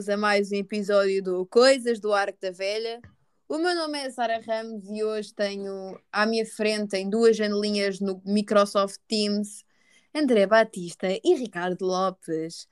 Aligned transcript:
bem-vindos 0.00 0.08
a 0.08 0.16
mais 0.16 0.50
um 0.50 0.56
episódio 0.56 1.22
do 1.22 1.46
Coisas 1.46 2.00
do 2.00 2.14
Arco 2.14 2.38
da 2.40 2.50
Velha. 2.50 3.02
O 3.46 3.58
meu 3.58 3.74
nome 3.74 3.98
é 3.98 4.10
Sara 4.10 4.40
Ramos 4.40 4.88
e 4.88 5.04
hoje 5.04 5.34
tenho 5.34 6.00
à 6.10 6.24
minha 6.24 6.46
frente, 6.46 6.96
em 6.96 7.10
duas 7.10 7.36
janelinhas 7.36 8.00
no 8.00 8.22
Microsoft 8.24 8.96
Teams, 9.06 9.62
André 10.14 10.46
Batista 10.46 11.06
e 11.22 11.34
Ricardo 11.34 11.84
Lopes. 11.84 12.66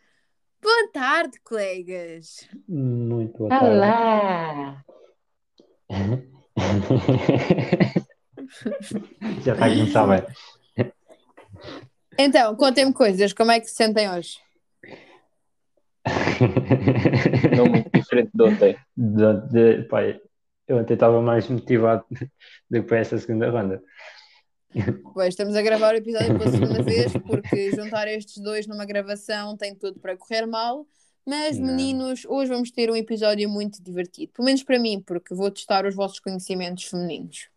Boa 0.63 0.89
tarde, 0.91 1.39
colegas! 1.45 2.49
Muito 2.67 3.37
boa 3.37 3.51
tarde. 3.51 3.67
Olá! 3.67 4.83
Já 9.45 9.53
está 9.53 9.67
a 9.67 9.69
começar 9.69 10.07
bem. 10.07 10.23
Então, 12.19 12.57
contem-me 12.57 12.95
coisas, 12.95 13.35
como 13.35 13.53
é 13.53 13.61
que 13.61 13.67
se 13.67 13.75
sentem 13.75 14.11
hoje? 14.11 14.39
Não 17.57 17.67
muito 17.67 17.91
diferente 17.93 18.31
de 18.33 18.43
ontem. 18.43 18.77
De, 18.97 19.49
de, 19.51 19.83
pá, 19.89 20.03
eu 20.67 20.77
ontem 20.77 20.95
estava 20.95 21.21
mais 21.23 21.49
motivado 21.49 22.05
do 22.71 22.83
que 22.83 22.83
para 22.83 22.99
esta 22.99 23.19
segunda 23.19 23.51
ronda. 23.51 23.83
Pois, 25.15 25.29
estamos 25.29 25.57
a 25.57 25.63
gravar 25.63 25.95
o 25.95 25.99
episódio 25.99 26.39
pela 26.39 26.51
segunda 26.51 26.83
vez 26.83 27.13
porque 27.27 27.71
juntar 27.73 28.07
estes 28.07 28.43
dois 28.43 28.67
numa 28.67 28.85
gravação 28.85 29.57
tem 29.57 29.75
tudo 29.75 29.99
para 29.99 30.17
correr 30.17 30.47
mal. 30.47 30.87
Mas, 31.27 31.59
Não. 31.59 31.67
meninos, 31.67 32.25
hoje 32.27 32.51
vamos 32.51 32.71
ter 32.71 32.91
um 32.91 32.97
episódio 32.97 33.49
muito 33.51 33.83
divertido. 33.83 34.33
Pelo 34.33 34.47
menos 34.47 34.63
para 34.63 34.79
mim, 34.79 35.03
porque 35.07 35.35
vou 35.35 35.51
testar 35.51 35.85
os 35.85 35.95
vossos 35.95 36.21
conhecimentos 36.21 36.85
femininos. 36.85 37.49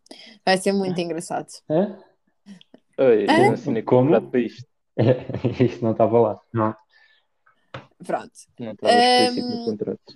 Vai 0.45 0.57
ser 0.57 0.73
muito 0.73 0.99
engraçado. 0.99 1.47
Hã? 1.69 1.97
Oi, 2.97 3.25
Hã? 3.29 3.37
eu 3.37 3.45
não 3.45 3.53
assinei 3.53 3.81
Como? 3.81 4.37
isto. 4.37 4.65
Isto 5.63 5.83
não 5.83 5.91
estava 5.91 6.19
lá. 6.19 6.39
Não. 6.53 6.75
Pronto. 8.05 8.31
Não 8.59 8.71
estava 8.71 8.93
explícito 8.93 9.47
Ahm, 9.47 9.59
no 9.59 9.65
contrato. 9.65 10.13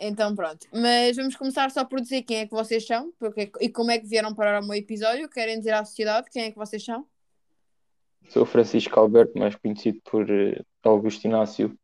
Então, 0.00 0.34
pronto. 0.34 0.66
Mas 0.72 1.16
vamos 1.16 1.36
começar 1.36 1.70
só 1.70 1.84
por 1.84 2.00
dizer 2.00 2.22
quem 2.22 2.38
é 2.38 2.46
que 2.46 2.52
vocês 2.52 2.86
são 2.86 3.12
porque, 3.18 3.50
e 3.60 3.68
como 3.68 3.90
é 3.90 3.98
que 3.98 4.06
vieram 4.06 4.34
parar 4.34 4.62
o 4.62 4.66
meu 4.66 4.76
episódio. 4.76 5.28
Querem 5.28 5.58
dizer 5.58 5.72
à 5.72 5.84
sociedade 5.84 6.28
quem 6.30 6.44
é 6.44 6.50
que 6.50 6.56
vocês 6.58 6.84
são? 6.84 7.06
Sou 8.28 8.44
Francisco 8.44 8.98
Alberto, 8.98 9.38
mais 9.38 9.54
conhecido 9.56 10.00
por 10.04 10.28
eh, 10.30 10.60
Augusto 10.82 11.24
Inácio. 11.24 11.76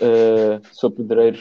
Eh, 0.00 0.60
sou 0.72 0.90
pedreiro. 0.90 1.40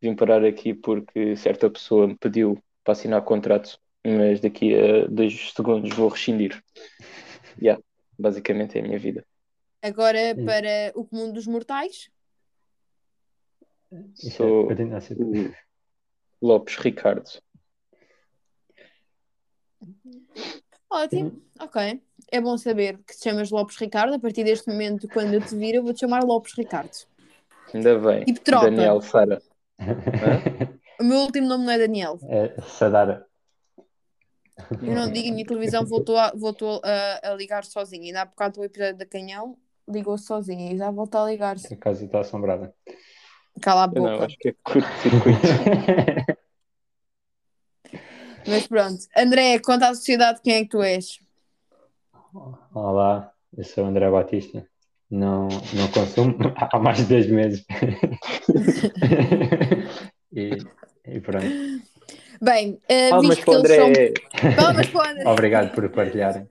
Vim 0.00 0.14
parar 0.14 0.44
aqui 0.44 0.74
porque 0.74 1.36
certa 1.36 1.70
pessoa 1.70 2.06
me 2.06 2.16
pediu 2.16 2.58
para 2.82 2.92
assinar 2.92 3.22
contrato, 3.22 3.78
mas 4.04 4.40
daqui 4.40 4.74
a 4.74 5.06
dois 5.06 5.52
segundos 5.54 5.94
vou 5.94 6.08
rescindir. 6.08 6.62
Yeah, 7.60 7.82
basicamente 8.18 8.78
é 8.78 8.80
a 8.80 8.84
minha 8.84 8.98
vida. 8.98 9.22
Agora 9.82 10.34
Sim. 10.34 10.46
para 10.46 10.92
o 10.94 11.04
comum 11.04 11.30
dos 11.30 11.46
mortais. 11.46 12.08
Isso 14.14 14.36
Sou 14.36 14.70
é, 14.70 15.54
Lopes 16.40 16.76
Ricardo. 16.76 17.28
Ótimo, 20.88 21.42
ok. 21.58 22.02
É 22.30 22.40
bom 22.40 22.56
saber 22.56 22.98
que 22.98 23.16
te 23.16 23.24
chamas 23.24 23.50
Lopes 23.50 23.76
Ricardo. 23.76 24.14
A 24.14 24.18
partir 24.18 24.44
deste 24.44 24.68
momento, 24.68 25.08
quando 25.08 25.34
eu 25.34 25.40
te 25.40 25.56
vir, 25.56 25.74
eu 25.74 25.82
vou-te 25.82 26.00
chamar 26.00 26.22
Lopes 26.22 26.54
Ricardo. 26.54 26.96
Ainda 27.72 27.98
bem. 27.98 28.24
Tipo 28.24 28.40
tropa. 28.40 28.70
Daniel 28.70 29.00
Sara. 29.00 29.40
O 31.00 31.02
meu 31.02 31.20
último 31.20 31.48
nome 31.48 31.64
não 31.64 31.72
é 31.72 31.78
Daniel. 31.78 32.18
É 32.28 32.60
Sadara. 32.60 33.26
Eu 34.82 34.94
não 34.94 35.10
digo, 35.10 35.30
a 35.30 35.32
minha 35.32 35.46
televisão 35.46 35.82
voltou, 35.86 36.18
a, 36.18 36.30
voltou 36.32 36.78
a, 36.84 37.30
a 37.30 37.34
ligar 37.34 37.64
sozinha. 37.64 38.04
Ainda 38.04 38.20
há 38.20 38.24
bocado 38.26 38.60
o 38.60 38.64
episódio 38.64 38.98
da 38.98 39.06
Canhão 39.06 39.56
ligou-se 39.90 40.24
sozinha 40.24 40.72
e 40.72 40.76
já 40.76 40.90
volta 40.90 41.22
a 41.22 41.26
ligar-se. 41.26 41.72
A 41.72 41.76
casa 41.76 42.04
está 42.04 42.20
assombrada. 42.20 42.74
Cala 43.60 43.84
a 43.84 43.90
Eu 43.94 44.02
não, 44.02 44.12
boca. 44.12 44.26
acho 44.26 44.36
que 44.38 44.48
é 44.48 44.54
curto-circuito. 44.62 45.40
Mas 48.46 48.66
pronto. 48.66 48.98
André, 49.16 49.58
conta 49.58 49.88
à 49.88 49.94
sociedade 49.94 50.40
quem 50.42 50.54
é 50.54 50.62
que 50.62 50.68
tu 50.70 50.82
és. 50.82 51.20
Olá, 52.74 53.30
eu 53.56 53.64
sou 53.64 53.84
o 53.84 53.86
André 53.86 54.10
Batista. 54.10 54.66
Não, 55.10 55.48
não 55.48 55.88
consumo 55.92 56.36
há 56.56 56.78
mais 56.78 56.98
de 56.98 57.04
10 57.04 57.26
meses. 57.30 57.64
e, 60.32 60.56
e 61.04 61.20
pronto. 61.20 61.46
Bem, 62.40 62.80
uh, 62.90 63.10
Palmas 63.10 63.36
visto 63.36 63.44
que 63.44 63.50
eles 63.50 63.76
são. 63.76 63.88
André. 63.88 64.12
Palmas 64.56 64.88
para 64.88 64.98
o 64.98 65.02
André. 65.10 65.28
Obrigado 65.28 65.74
por 65.74 65.88
partilharem. 65.90 66.48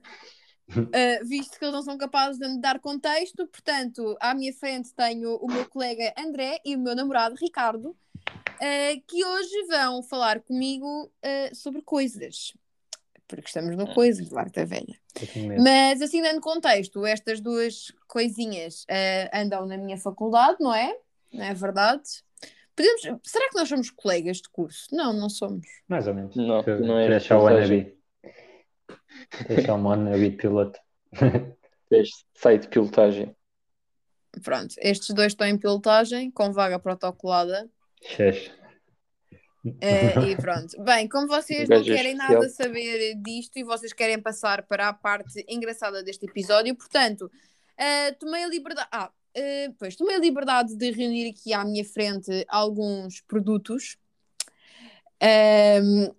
Uh, 0.76 1.26
visto 1.26 1.58
que 1.58 1.64
eles 1.64 1.74
não 1.74 1.82
são 1.82 1.98
capazes 1.98 2.38
de 2.38 2.46
me 2.48 2.60
dar 2.60 2.78
contexto, 2.78 3.46
portanto, 3.46 4.16
à 4.20 4.34
minha 4.34 4.52
frente 4.52 4.94
tenho 4.94 5.36
o 5.36 5.46
meu 5.46 5.68
colega 5.68 6.14
André 6.16 6.60
e 6.64 6.76
o 6.76 6.78
meu 6.78 6.94
namorado 6.94 7.34
Ricardo, 7.34 7.88
uh, 7.88 9.02
que 9.06 9.24
hoje 9.24 9.66
vão 9.68 10.02
falar 10.02 10.40
comigo 10.40 11.04
uh, 11.04 11.54
sobre 11.54 11.82
coisas. 11.82 12.52
Porque 13.26 13.46
estamos 13.46 13.76
no 13.76 13.94
Coisas, 13.94 14.32
Arco 14.32 14.52
da 14.52 14.64
Velha. 14.64 14.98
Mas 15.62 16.02
assim, 16.02 16.20
dando 16.20 16.40
contexto, 16.40 17.06
estas 17.06 17.40
duas 17.40 17.92
coisinhas 18.08 18.82
uh, 18.84 19.30
andam 19.32 19.66
na 19.66 19.76
minha 19.76 19.96
faculdade, 19.96 20.56
não 20.60 20.74
é? 20.74 20.92
Não 21.32 21.44
é 21.44 21.54
verdade? 21.54 22.02
Podemos... 22.74 23.02
Será 23.22 23.48
que 23.48 23.56
nós 23.56 23.68
somos 23.68 23.90
colegas 23.90 24.38
de 24.38 24.48
curso? 24.48 24.88
Não, 24.90 25.12
não 25.12 25.28
somos. 25.28 25.66
Mais 25.86 26.08
ou 26.08 26.14
menos. 26.14 26.34
Não, 26.34 26.46
não 26.46 26.62
tu 26.62 26.70
és 26.98 27.10
és 27.12 27.22
só 27.22 27.36
o 27.36 27.46
pilotagem. 27.46 27.78
wannabe. 27.78 27.99
Tu 29.46 29.52
és 29.52 29.66
só 29.66 29.74
um 29.74 29.86
wannabe 29.86 30.30
de 30.30 30.36
piloto. 30.36 30.78
Este 31.90 32.24
site 32.34 32.62
de 32.62 32.68
pilotagem. 32.68 33.34
Pronto, 34.44 34.76
estes 34.78 35.12
dois 35.12 35.32
estão 35.32 35.44
em 35.44 35.58
pilotagem, 35.58 36.30
com 36.30 36.52
vaga 36.52 36.78
protocolada. 36.78 37.68
Xexe. 38.00 38.52
Eh, 39.80 40.30
e 40.30 40.36
pronto. 40.36 40.82
Bem, 40.82 41.08
como 41.08 41.26
vocês 41.26 41.68
Um 41.68 41.74
não 41.74 41.82
querem 41.84 42.14
nada 42.14 42.48
saber 42.48 43.14
disto 43.16 43.58
e 43.58 43.64
vocês 43.64 43.92
querem 43.92 44.20
passar 44.20 44.62
para 44.62 44.88
a 44.88 44.92
parte 44.92 45.44
engraçada 45.48 46.02
deste 46.02 46.26
episódio, 46.26 46.74
portanto, 46.74 47.30
eh, 47.76 48.12
tomei 48.12 48.44
a 48.44 48.48
liberdade. 48.48 48.88
Ah, 48.90 49.10
eh, 49.34 49.70
pois, 49.78 49.96
tomei 49.96 50.16
a 50.16 50.20
liberdade 50.20 50.76
de 50.76 50.90
reunir 50.90 51.30
aqui 51.30 51.52
à 51.52 51.64
minha 51.64 51.84
frente 51.84 52.44
alguns 52.48 53.20
produtos. 53.22 53.98
Ehm, 55.20 56.10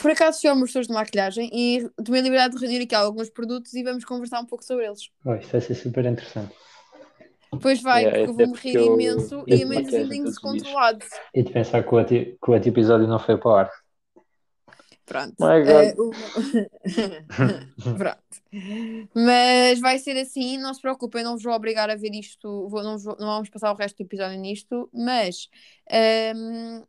por 0.00 0.10
acaso 0.10 0.40
somos 0.40 0.70
pessoas 0.70 0.86
de 0.86 0.92
maquilhagem 0.92 1.50
e 1.52 1.88
tomei 2.04 2.20
a 2.20 2.24
liberdade 2.24 2.54
de 2.56 2.60
reunir 2.60 2.82
aqui 2.84 2.94
alguns 2.94 3.30
produtos 3.30 3.72
e 3.74 3.82
vamos 3.82 4.04
conversar 4.04 4.40
um 4.40 4.46
pouco 4.46 4.64
sobre 4.64 4.86
eles. 4.86 5.10
Oh, 5.24 5.34
isto 5.34 5.50
vai 5.52 5.60
ser 5.60 5.74
super 5.74 6.04
interessante. 6.04 6.54
Pois 7.62 7.80
vai, 7.80 8.02
Yeah, 8.04 8.18
porque 8.26 8.30
eu 8.42 8.46
vou-me 8.46 8.60
rir 8.60 8.74
eu- 8.76 8.94
imenso 8.94 9.44
e 9.46 9.62
a 9.62 9.66
mãe 9.66 9.82
dias. 9.82 10.08
descontrolado. 10.08 11.04
E 11.32 11.42
de 11.42 11.52
pensar 11.52 11.82
que 11.82 11.94
o, 11.94 11.98
outro, 11.98 12.08
que 12.16 12.50
o 12.50 12.52
outro 12.52 12.68
episódio 12.68 13.06
não 13.06 13.18
foi 13.18 13.38
para 13.38 13.48
o 13.50 13.54
ar. 13.54 13.70
Pronto. 15.06 15.34
O- 15.38 16.10
Pronto. 17.96 19.08
Mas 19.14 19.80
vai 19.80 19.98
ser 19.98 20.16
assim, 20.18 20.58
não 20.58 20.74
se 20.74 20.80
preocupem, 20.82 21.22
não 21.22 21.34
vos 21.34 21.42
vou 21.44 21.52
obrigar 21.54 21.88
a 21.88 21.94
ver 21.94 22.10
isto, 22.14 22.68
vou- 22.68 22.82
não, 22.82 22.98
vos- 22.98 23.16
não 23.18 23.26
vamos 23.26 23.48
passar 23.48 23.72
o 23.72 23.76
resto 23.76 23.96
do 23.98 24.02
episódio 24.06 24.38
nisto, 24.38 24.90
mas 24.92 25.48
ehm, 25.90 26.82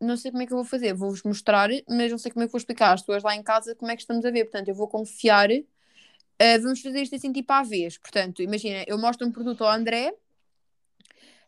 não 0.00 0.16
sei 0.16 0.30
como 0.30 0.42
é 0.42 0.46
que 0.46 0.52
eu 0.52 0.56
vou 0.56 0.64
fazer, 0.64 0.94
vou-vos 0.94 1.22
mostrar, 1.22 1.68
mas 1.88 2.10
não 2.10 2.18
sei 2.18 2.30
como 2.32 2.42
é 2.44 2.46
que 2.46 2.52
vou 2.52 2.58
explicar 2.58 2.92
às 2.92 3.02
pessoas 3.02 3.22
lá 3.22 3.34
em 3.34 3.42
casa 3.42 3.74
como 3.74 3.90
é 3.90 3.96
que 3.96 4.02
estamos 4.02 4.24
a 4.24 4.30
ver, 4.30 4.44
portanto 4.44 4.68
eu 4.68 4.74
vou 4.74 4.88
confiar, 4.88 5.50
eh, 5.50 6.58
vamos 6.58 6.80
fazer 6.80 7.02
isto 7.02 7.14
assim 7.14 7.32
tipo 7.32 7.52
à 7.52 7.62
vez, 7.62 7.98
portanto 7.98 8.42
imagina, 8.42 8.84
eu 8.86 8.98
mostro 8.98 9.26
um 9.26 9.32
produto 9.32 9.64
ao 9.64 9.70
André, 9.70 10.14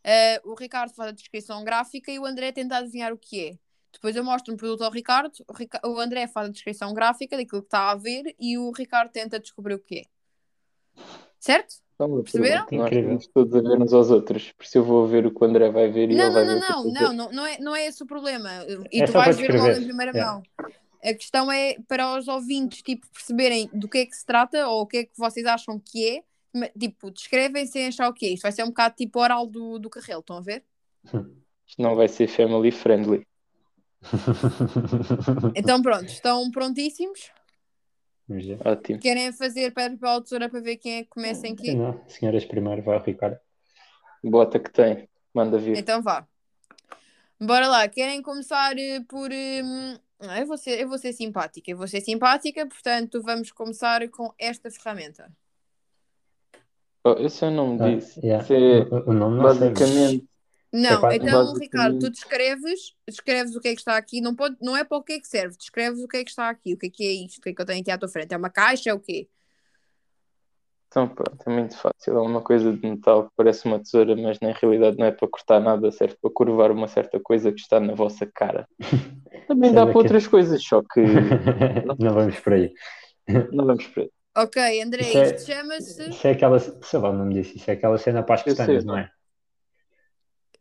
eh, 0.05 0.41
o 0.45 0.55
Ricardo 0.55 0.93
faz 0.95 1.11
a 1.11 1.13
descrição 1.13 1.65
gráfica 1.65 2.11
e 2.11 2.19
o 2.19 2.27
André 2.27 2.53
tenta 2.53 2.77
adivinhar 2.77 3.13
o 3.13 3.19
que 3.19 3.47
é. 3.47 3.59
Depois 3.93 4.17
eu 4.17 4.25
mostro 4.25 4.53
um 4.55 4.57
produto 4.57 4.83
ao 4.85 4.91
Ricardo, 4.91 5.33
o, 5.47 5.53
Rica- 5.53 5.81
o 5.85 5.99
André 6.01 6.27
faz 6.27 6.49
a 6.49 6.53
descrição 6.53 6.95
gráfica 6.95 7.37
daquilo 7.37 7.63
que 7.63 7.67
está 7.67 7.91
a 7.91 7.95
ver 7.95 8.35
e 8.39 8.57
o 8.59 8.71
Ricardo 8.73 9.11
tenta 9.11 9.39
descobrir 9.39 9.75
o 9.75 9.79
que 9.79 9.99
é. 10.01 10.05
Certo? 11.39 11.77
Não, 12.09 12.23
Perceberam? 12.23 12.67
Nós 12.73 12.93
estamos 12.93 13.27
todos 13.29 13.55
a 13.55 13.61
ver 13.61 13.81
uns 13.83 13.93
aos 13.93 14.11
outros. 14.11 14.53
Por 14.53 14.65
isso 14.65 14.79
eu 14.79 14.85
vou 14.85 15.07
ver 15.07 15.27
o 15.27 15.35
que 15.35 15.43
o 15.43 15.47
André 15.47 15.71
vai 15.71 15.91
ver 15.91 16.11
e 16.11 16.15
Não, 16.15 16.25
ele 16.27 16.33
vai 16.33 16.45
não, 16.45 16.55
ver 16.55 16.61
não, 16.69 16.81
o 16.81 16.93
que 16.95 17.03
eu 17.05 17.13
não, 17.13 17.13
não, 17.13 17.13
não, 17.13 17.33
não 17.33 17.47
é, 17.47 17.59
não 17.59 17.77
é 17.77 17.87
esse 17.87 18.03
o 18.03 18.07
problema. 18.07 18.51
E 18.91 19.03
É 19.03 19.07
tu 19.07 19.13
só 19.13 19.19
vais 19.19 19.37
para 19.37 19.47
ver 19.47 19.53
logo 19.59 19.67
em 19.67 19.69
descrever. 19.71 19.85
primeira 19.87 20.13
Yeah. 20.13 20.33
mão. 20.33 20.43
A 21.05 21.15
questão 21.15 21.51
é 21.51 21.77
para 21.89 22.17
os 22.17 22.29
ouvintes, 22.29 22.81
tipo, 22.83 23.07
perceberem 23.13 23.69
do 23.73 23.89
que 23.89 23.99
é 23.99 24.07
que 24.07 24.15
se 24.15 24.25
trata 24.25 24.69
ou 24.69 24.83
o 24.83 24.87
que 24.87 24.97
é 24.99 25.05
que 25.05 25.19
vocês 25.19 25.45
acham 25.47 25.79
que 25.79 26.09
é. 26.09 26.23
Tipo, 26.79 27.11
descrevem 27.11 27.67
sem 27.67 27.87
achar 27.87 28.09
o 28.09 28.13
que 28.13 28.27
é. 28.27 28.29
Isto 28.31 28.43
vai 28.43 28.53
ser 28.53 28.63
um 28.63 28.69
bocado 28.69 28.95
tipo 28.97 29.19
oral 29.21 29.47
do, 29.47 29.79
do 29.79 29.91
carril, 29.91 30.21
estão 30.21 30.37
a 30.37 30.41
ver? 30.41 30.63
Isto 31.67 31.81
não 31.83 31.97
vai 31.97 32.07
ser 32.09 32.29
family 32.29 32.71
friendly. 32.71 33.27
Então 35.55 35.81
pronto, 35.81 36.05
estão 36.07 36.51
prontíssimos? 36.51 37.31
Ótimo. 38.65 38.99
Querem 38.99 39.33
fazer 39.33 39.73
pedra, 39.73 39.99
papel, 39.99 40.23
tesoura 40.23 40.49
para 40.49 40.61
ver 40.61 40.77
quem 40.77 40.99
é 40.99 41.03
que 41.03 41.09
começa 41.09 41.47
em 41.47 41.55
quê? 41.55 41.75
Não, 41.75 42.01
senhoras 42.09 42.45
primeiro, 42.45 42.83
vai 42.83 42.97
o 42.99 43.03
Ricardo. 43.03 43.39
Bota 44.23 44.59
que 44.59 44.71
tem. 44.71 45.09
Manda 45.35 45.59
vir. 45.59 45.77
Então 45.77 46.01
vá. 46.03 46.27
Bora 47.41 47.69
lá, 47.69 47.89
querem 47.89 48.23
começar 48.23 48.79
eh, 48.79 49.01
por. 49.09 49.31
hum, 49.31 49.99
não, 50.21 50.37
eu, 50.37 50.47
vou 50.47 50.57
ser, 50.57 50.81
eu 50.81 50.89
vou 50.89 50.99
ser 50.99 51.13
simpática, 51.13 51.69
eu 51.71 51.77
vou 51.77 51.89
ser 51.89 52.01
simpática, 52.01 52.65
portanto 52.67 53.21
vamos 53.21 53.51
começar 53.51 54.09
com 54.11 54.33
esta 54.39 54.71
ferramenta. 54.71 55.29
Oh, 57.05 57.15
esse 57.19 57.45
eu 57.45 57.51
não 57.51 57.77
Ah, 57.81 57.91
disse. 57.91 58.21
yeah. 58.25 58.45
Isso 58.45 58.55
é 58.55 58.83
O, 58.83 59.11
o 59.11 59.13
nome 59.13 59.43
basicamente. 59.43 60.29
Não, 60.73 61.01
quase- 61.01 61.17
então, 61.17 61.31
basicamente- 61.45 61.63
Ricardo, 61.65 61.99
tu 61.99 62.11
descreves, 62.11 62.95
descreves 63.07 63.55
o 63.57 63.61
que 63.61 63.69
é 63.69 63.73
que 63.75 63.81
está 63.81 63.97
aqui, 63.97 64.21
não, 64.23 64.35
pode, 64.35 64.57
não 64.61 64.75
é 64.77 64.83
para 64.85 64.97
o 64.97 65.03
que 65.03 65.13
é 65.15 65.21
que 65.21 65.29
serve, 65.29 65.57
descreves 65.57 66.03
o 66.03 66.09
que 66.09 66.17
é 66.17 66.25
que 66.25 66.31
está 66.31 66.49
aqui, 66.49 66.73
o 66.75 66.79
que 66.79 66.87
é 66.87 66.91
que 66.91 67.05
é 67.05 67.13
isto, 67.27 67.39
o 67.39 67.41
que 67.43 67.51
é 67.51 67.55
que 67.55 67.61
eu 67.61 67.67
tenho 67.67 67.81
aqui 67.83 67.91
à 67.91 67.99
tua 67.99 68.09
frente. 68.09 68.33
É 68.33 68.37
uma 68.37 68.49
caixa, 68.49 68.89
é 68.91 68.95
o 68.95 68.99
quê? 69.01 69.29
Então, 70.89 71.09
pronto, 71.09 71.39
é 71.47 71.51
muito 71.51 71.75
fácil. 71.77 72.17
É 72.19 72.21
uma 72.21 72.43
coisa 72.43 72.71
de 72.71 72.87
metal 72.87 73.25
que 73.25 73.31
parece 73.35 73.65
uma 73.65 73.79
tesoura, 73.79 74.15
mas 74.15 74.39
na 74.41 74.53
realidade 74.53 74.99
não 74.99 75.07
é 75.07 75.11
para 75.11 75.27
cortar 75.27 75.59
nada, 75.59 75.91
serve 75.91 76.17
para 76.21 76.31
curvar 76.31 76.71
uma 76.71 76.87
certa 76.87 77.19
coisa 77.19 77.51
que 77.51 77.61
está 77.61 77.81
na 77.81 77.95
vossa 77.95 78.27
cara. 78.27 78.69
Também 79.49 79.73
dá 79.73 79.85
para 79.85 79.93
que- 79.93 79.99
outras 79.99 80.27
coisas, 80.27 80.63
só 80.63 80.83
que 80.83 81.01
não 81.99 82.15
vamos 82.15 82.39
por 82.41 82.53
aí. 82.53 82.73
não 83.53 83.65
vamos 83.67 83.87
para 83.89 84.03
aí. 84.03 84.11
Ok, 84.37 84.83
André, 84.83 85.03
Isso 85.03 85.19
é- 85.19 85.35
isto 85.37 85.47
chama-se. 85.53 86.11
Isso 86.11 86.27
é 86.27 86.31
aquela, 86.33 86.59
sei 86.59 86.99
lá 86.99 87.09
o 87.11 87.13
nome 87.15 87.35
disso, 87.35 87.57
isso 87.57 87.71
é 87.71 87.75
aquela 87.75 87.97
cena 87.99 88.23
para 88.23 88.35
as 88.35 88.43
pestanas, 88.43 88.85
não 88.85 88.97
é? 88.99 89.11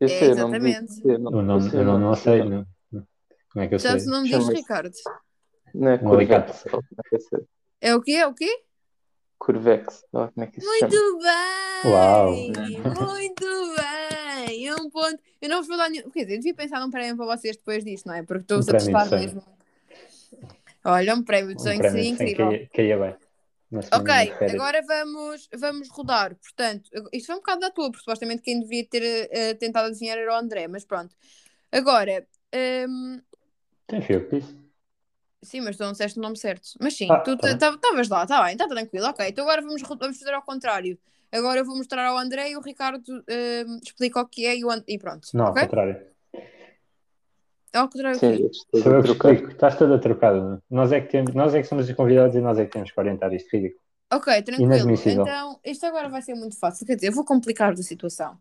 Eu 0.02 0.08
É, 0.08 0.24
eu 0.24 0.28
não 0.36 0.48
exatamente. 0.54 0.94
digo, 0.96 1.10
eu 1.12 1.18
não- 1.18 1.30
O 1.32 1.42
nome, 1.42 1.68
eu 1.72 1.78
eu 1.78 1.84
não, 1.84 1.98
não 1.98 2.14
sei. 2.16 2.38
não. 2.40 2.48
Não, 2.50 2.66
não. 2.90 3.06
Como 3.52 3.64
é 3.64 3.68
que 3.68 3.74
eu 3.74 3.78
Já 3.78 3.90
sei? 3.90 4.00
se 4.00 4.06
não 4.08 4.22
me 4.22 4.28
diz, 4.28 4.48
Ricardo. 4.48 4.90
Não 5.74 5.88
é 5.88 5.94
Um. 5.94 5.98
Curvex, 5.98 6.66
é 6.66 6.70
que 6.70 7.16
é? 7.36 7.88
É 7.90 7.94
o 7.94 8.00
quê? 8.02 8.12
É 8.12 8.26
o 8.26 8.34
quê? 8.34 8.62
Curvex, 9.38 10.04
ou 10.12 10.28
como 10.28 10.44
é 10.44 10.46
que 10.48 10.58
isso 10.58 10.68
se 10.70 10.78
chama? 10.80 10.92
Muito 10.92 11.18
bem! 11.18 11.92
Uau. 11.92 12.32
Muito 13.06 13.74
bem! 13.76 14.66
É 14.68 14.74
um 14.74 14.90
ponto. 14.90 15.18
Eu 15.40 15.48
não 15.48 15.58
vos 15.58 15.68
vou 15.68 15.76
dar 15.76 15.88
nenhum. 15.88 16.10
Quer 16.10 16.20
dizer, 16.22 16.32
eu 16.34 16.38
devia 16.38 16.54
pensar 16.54 16.80
num 16.80 16.90
prémio 16.90 17.16
para 17.16 17.36
vocês 17.36 17.56
depois 17.56 17.84
disto, 17.84 18.06
não 18.06 18.14
é? 18.14 18.22
Porque 18.22 18.42
estou-vos 18.42 18.66
Um 18.68 18.70
a 18.70 18.78
testar 18.78 19.10
mesmo. 19.18 19.42
Olha, 20.84 21.14
um 21.14 21.22
prémio 21.22 21.54
de 21.54 21.60
Um 21.60 21.64
sonho 21.64 21.78
prémio 21.78 22.02
seria 22.02 22.10
incrível. 22.10 22.46
caía, 22.48 22.68
caía 22.74 22.98
bem. 22.98 23.14
Ok, 23.92 24.10
agora 24.54 24.82
vamos, 24.86 25.48
vamos 25.54 25.88
rodar. 25.90 26.34
Portanto, 26.36 26.90
isto 27.12 27.26
foi 27.26 27.34
um 27.36 27.38
bocado 27.38 27.60
da 27.60 27.70
tua, 27.70 27.90
porque 27.90 28.00
supostamente 28.00 28.42
quem 28.42 28.60
devia 28.60 28.86
ter 28.86 29.28
eh, 29.30 29.54
tentado 29.54 29.88
adivinhar 29.88 30.18
era 30.18 30.32
o 30.32 30.36
André, 30.36 30.68
mas 30.68 30.84
pronto. 30.84 31.14
Agora, 31.72 32.26
hum, 32.88 33.20
Tem 33.86 34.02
fio 34.02 34.28
que 34.28 34.40
disse. 34.40 34.54
sim, 35.42 35.60
mas 35.60 35.76
tu 35.76 35.82
não 35.84 35.92
disseste 35.92 36.18
o 36.18 36.22
nome 36.22 36.36
certo. 36.38 36.68
Mas 36.80 36.94
sim, 36.96 37.10
Ah, 37.10 37.18
tu 37.18 37.36
tá 37.36 37.48
bem. 37.48 37.56
estavas 37.56 38.08
lá, 38.08 38.22
está 38.24 38.42
bem, 38.44 38.52
está 38.52 38.68
tranquilo. 38.68 39.06
Ok, 39.06 39.26
então 39.28 39.44
agora 39.44 39.62
vamos, 39.62 39.82
vamos 39.82 40.18
fazer 40.18 40.34
ao 40.34 40.42
contrário. 40.42 40.98
Agora 41.30 41.60
eu 41.60 41.64
vou 41.64 41.76
mostrar 41.76 42.06
ao 42.06 42.18
André 42.18 42.50
e 42.50 42.56
o 42.56 42.60
Ricardo 42.60 43.02
hum, 43.10 43.80
explica 43.82 44.20
o 44.20 44.26
que 44.28 44.44
é 44.46 44.56
e, 44.56 44.64
o 44.64 44.70
And- 44.70 44.84
e 44.86 44.98
pronto. 44.98 45.28
Não, 45.32 45.46
ao 45.46 45.50
ok? 45.52 45.62
contrário. 45.62 46.12
Ao 47.72 47.88
contrário. 47.88 48.18
Sim, 48.18 48.36
sim. 48.36 48.42
eu 48.42 48.50
estou 48.50 48.82
Sou 48.82 48.92
eu 48.92 48.98
a 48.98 49.02
que 49.02 49.08
trocar. 49.08 49.32
explico. 49.32 49.52
Estás 49.54 49.78
toda 49.78 49.98
trocada. 49.98 50.62
Nós 50.70 50.92
é, 50.92 51.00
que 51.00 51.08
temos, 51.08 51.34
nós 51.34 51.54
é 51.54 51.62
que 51.62 51.68
somos 51.68 51.88
os 51.88 51.94
convidados 51.94 52.36
e 52.36 52.40
nós 52.40 52.58
é 52.58 52.66
que 52.66 52.72
temos 52.72 52.90
que 52.90 53.00
orientar 53.00 53.32
isto 53.32 53.48
ridículo. 53.50 53.80
Ok, 54.12 54.42
tranquilo. 54.42 54.94
Então, 55.06 55.58
isto 55.64 55.86
agora 55.86 56.08
vai 56.08 56.20
ser 56.20 56.34
muito 56.34 56.58
fácil. 56.58 56.86
Quer 56.86 56.96
dizer, 56.96 57.08
eu 57.08 57.12
vou 57.12 57.24
complicar 57.24 57.72
a 57.72 57.76
situação. 57.76 58.36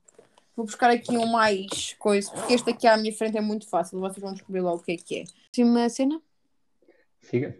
Vou 0.53 0.65
buscar 0.65 0.89
aqui 0.89 1.17
um 1.17 1.27
mais 1.27 1.93
coisa, 1.93 2.29
porque 2.29 2.53
este 2.53 2.69
aqui 2.71 2.85
à 2.85 2.97
minha 2.97 3.13
frente 3.13 3.37
é 3.37 3.41
muito 3.41 3.69
fácil. 3.69 3.99
Vocês 3.99 4.21
vão 4.21 4.33
descobrir 4.33 4.59
logo 4.59 4.77
o 4.77 4.83
que 4.83 4.91
é 4.91 4.97
que 4.97 5.19
é. 5.21 5.61
Uma 5.63 5.87
cena? 5.87 6.21
Siga. 7.21 7.55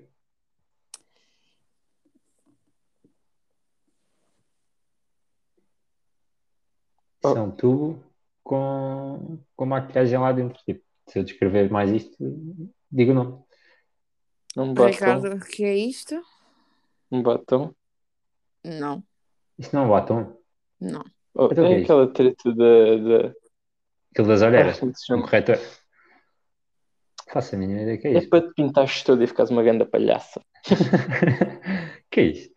Oh. 7.23 7.29
Isso 7.29 7.37
é 7.37 7.41
um 7.41 7.51
tubo 7.51 8.03
com, 8.43 9.37
com 9.55 9.65
maquilhagem 9.65 10.19
lá 10.19 10.31
dentro. 10.31 10.61
Tipo, 10.65 10.83
se 11.11 11.19
eu 11.19 11.23
descrever 11.23 11.69
mais 11.69 11.91
isto, 11.91 12.15
digo 12.91 13.13
não. 13.13 13.45
Um 14.57 14.73
batom, 14.73 14.87
Ricardo, 14.91 15.35
o 15.35 15.39
que 15.39 15.63
é 15.63 15.75
isto? 15.75 16.21
um 17.11 17.21
batom. 17.21 17.73
Não, 18.63 19.03
Isto 19.57 19.75
não 19.75 19.83
é 19.83 19.85
um 19.85 19.89
batom. 19.89 20.37
não. 20.79 21.03
Oh, 21.33 21.47
Então 21.51 21.65
é 21.65 21.73
é 21.73 21.79
isto? 21.79 21.83
aquela 21.83 22.13
treta 22.13 22.53
da. 22.53 22.95
da... 22.97 23.33
Aquilo 24.11 24.27
das 24.27 24.41
olheiras. 24.41 24.77
Se 24.77 25.13
Um 25.13 25.21
corretor. 25.21 25.57
Faço 27.31 27.55
a 27.55 27.57
mínima 27.57 27.81
ideia. 27.81 27.97
que 27.97 28.07
é 28.07 28.13
É 28.13 28.17
isto? 28.17 28.29
para 28.29 28.47
te 28.47 28.53
pintares 28.53 29.03
todo 29.03 29.23
e 29.23 29.27
ficares 29.27 29.49
uma 29.51 29.63
grande 29.63 29.85
palhaça. 29.85 30.41
que 32.11 32.19
é 32.19 32.23
isto? 32.25 32.53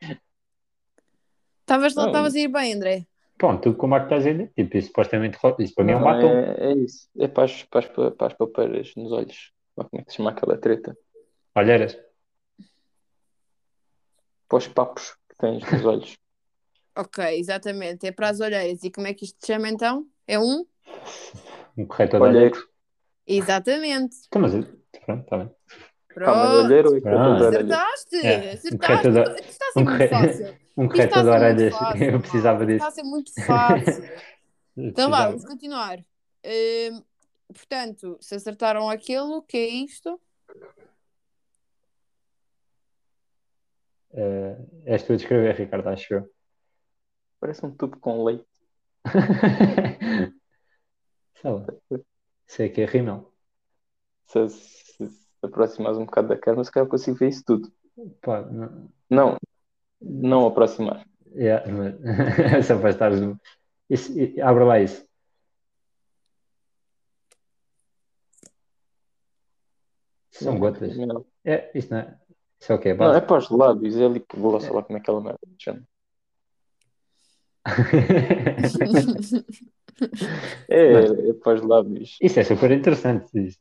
Estavas 1.61 1.95
Não. 1.95 2.07
estavas 2.07 2.35
a 2.35 2.39
ir 2.41 2.49
bem, 2.49 2.75
André. 2.75 3.07
Pronto, 3.37 3.63
tubo 3.63 3.77
com 3.77 3.87
maquilhagem 3.89 4.37
dentro. 4.37 4.55
Tipo, 4.55 4.77
isso 4.77 4.87
supostamente. 4.89 5.39
Isso 5.59 5.75
para 5.75 5.85
mim 5.85 5.93
é 5.93 5.97
um 5.97 6.01
Não, 6.01 6.05
batom. 6.07 6.29
é, 6.29 6.57
é 6.59 6.73
isso. 6.75 7.09
É 7.19 7.29
para 7.29 7.45
as, 7.45 7.63
para, 7.65 7.81
as, 7.81 7.87
para 8.15 8.27
as 8.29 8.35
papeiras 8.35 8.93
nos 8.97 9.13
olhos. 9.13 9.53
Como 9.75 9.89
é 9.95 10.03
que 10.05 10.11
se 10.11 10.17
chama 10.19 10.31
aquela 10.31 10.57
treta? 10.57 10.97
Olheiras. 11.57 11.99
Para 14.49 14.59
os 14.59 14.69
papos 14.69 15.17
que 15.29 15.37
tens 15.39 15.63
nos 15.73 15.85
olhos. 15.85 16.15
Ok, 16.97 17.25
exatamente. 17.41 18.07
É 18.07 18.13
para 18.13 18.29
as 18.29 18.39
olheiras. 18.39 18.85
E 18.85 18.89
como 18.91 19.09
é 19.09 19.15
que 19.15 19.25
isto 19.25 19.37
se 19.45 19.53
chama 19.53 19.69
então? 19.69 20.07
É 20.29 20.39
um? 20.39 20.65
Um 21.77 21.85
corretor 21.87 22.21
de 22.21 22.27
olheiras. 22.29 22.53
Olheiro. 22.57 22.69
Exatamente. 23.27 24.17
Então, 24.29 24.43
mas. 24.43 24.53
Pronto, 25.05 25.25
está 25.25 25.39
bem. 25.39 25.51
Pronto. 26.15 26.39
olheiro 26.67 26.97
é 26.97 27.01
que 27.01 27.09
Ah. 27.09 27.25
a 27.25 27.31
orelha. 27.35 27.49
Acertaste! 27.49 28.17
É, 28.25 28.37
um 28.37 28.53
Acertaste! 28.53 28.79
corretor 28.79 29.13
de- 29.13 29.41
Isto 29.41 29.51
está 29.51 29.67
a 29.67 29.73
ser 29.73 29.79
um 29.81 29.83
muito 29.83 29.97
corre- 29.99 30.09
fácil. 30.09 30.57
Um 30.77 30.89
corretor 30.89 31.23
de 31.23 31.29
orelhas. 31.29 31.75
fácil, 31.79 32.03
Eu 32.03 32.21
precisava 32.21 32.67
disso. 32.67 32.77
Está 32.77 32.89
a 32.89 32.91
ser 32.91 33.03
muito 33.03 33.33
fácil. 33.45 34.05
Então 34.77 35.09
vá, 35.09 35.27
vamos 35.27 35.45
continuar. 35.45 36.05
Hum, 36.45 37.03
portanto, 37.47 38.19
se 38.21 38.35
acertaram 38.35 38.91
aquilo, 38.91 39.37
o 39.37 39.43
que 39.43 39.57
é 39.57 39.69
isto? 39.69 40.21
Eh, 44.13 44.57
és 44.87 45.03
tu 45.05 45.13
a 45.13 45.17
descrever, 45.17 45.55
Ricardo, 45.55 45.89
acho 45.89 46.15
eu. 46.15 46.31
Parece 47.39 47.65
um 47.65 47.71
tubo 47.71 47.99
com 47.99 48.25
leite. 48.25 48.47
Sei 51.41 51.51
lá. 51.51 51.67
Sei 52.47 52.69
que 52.69 52.81
é 52.81 52.85
rímel. 52.85 53.33
Se, 54.27 54.49
se, 54.49 55.09
se 55.09 55.29
aproximares 55.43 55.99
um 55.99 56.07
bocado 56.07 56.29
da 56.29 56.39
câmera, 56.39 56.65
se 56.65 56.73
calhar 56.73 56.89
consigo 56.89 57.17
ver 57.17 57.29
isso 57.29 57.45
tudo. 57.45 57.73
Pá, 58.23 58.43
não, 58.43 58.91
Não, 59.11 59.37
não 60.01 60.47
aproximar. 60.47 61.05
yeah, 61.35 61.65
mas- 61.71 61.95
é 62.55 62.63
só 62.63 62.79
para 62.79 62.91
estares. 62.91 63.21
no- 63.21 63.41
Isso, 63.89 64.19
e- 64.19 64.41
abre 64.41 64.65
lá 64.65 64.81
isso. 64.81 65.05
São 70.31 70.59
gotas. 70.59 70.97
Não, 70.97 71.25
É, 71.45 71.71
isso 71.75 71.91
não 71.91 71.99
é. 71.99 72.19
Isso 72.61 72.73
é 72.73 72.75
o 72.75 72.79
quê? 72.79 72.89
é 72.91 72.95
Base? 72.95 73.27
para 73.27 73.39
os 73.39 73.51
lábios, 73.51 73.97
é 73.97 74.05
ali 74.05 74.21
para 74.21 74.39
o 74.41 74.61
sei 74.61 74.71
lá 74.71 74.83
como 74.83 74.97
é 74.97 75.01
que 75.01 75.05
aquela 75.11 75.21
merda 75.21 75.39
chama. 75.59 75.83
É, 80.69 80.95
é 81.31 81.33
para 81.35 81.55
os 81.55 81.63
lábios. 81.63 82.17
Isso 82.21 82.41
é 82.41 82.45
super 82.45 82.71
interessante. 82.73 83.27
Isso. 83.35 83.59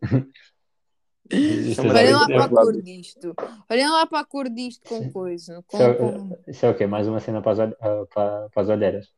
Olhem 1.31 2.09
é 2.09 2.11
lá 2.15 2.25
para 2.27 2.41
a 2.41 2.45
é 2.45 2.49
cor 2.49 2.81
disto. 2.81 3.35
Olhem 3.69 3.89
lá 3.89 4.05
para 4.05 4.19
a 4.19 4.25
cor 4.25 4.49
disto 4.49 4.87
com 4.89 5.09
coisa. 5.11 5.63
Com, 5.67 5.77
Isso 5.77 5.83
é, 5.85 5.93
com- 5.95 6.37
isso 6.47 6.65
é 6.65 6.69
o 6.69 6.75
quê? 6.77 6.85
Mais 6.85 7.07
uma 7.07 7.19
cena 7.19 7.41
para 7.41 7.51
as, 7.51 7.59
ah, 7.59 8.05
para, 8.13 8.49
para 8.49 8.61
as 8.63 8.69
olheiras. 8.69 9.11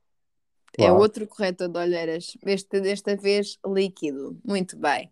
É 0.78 0.92
Uau. 0.92 1.00
outro 1.00 1.26
corretor 1.28 1.70
de 1.70 1.80
olheiras. 1.80 2.38
Este, 2.46 2.80
desta 2.82 3.16
vez 3.16 3.58
líquido. 3.66 4.40
Muito 4.44 4.78
bem. 4.78 5.12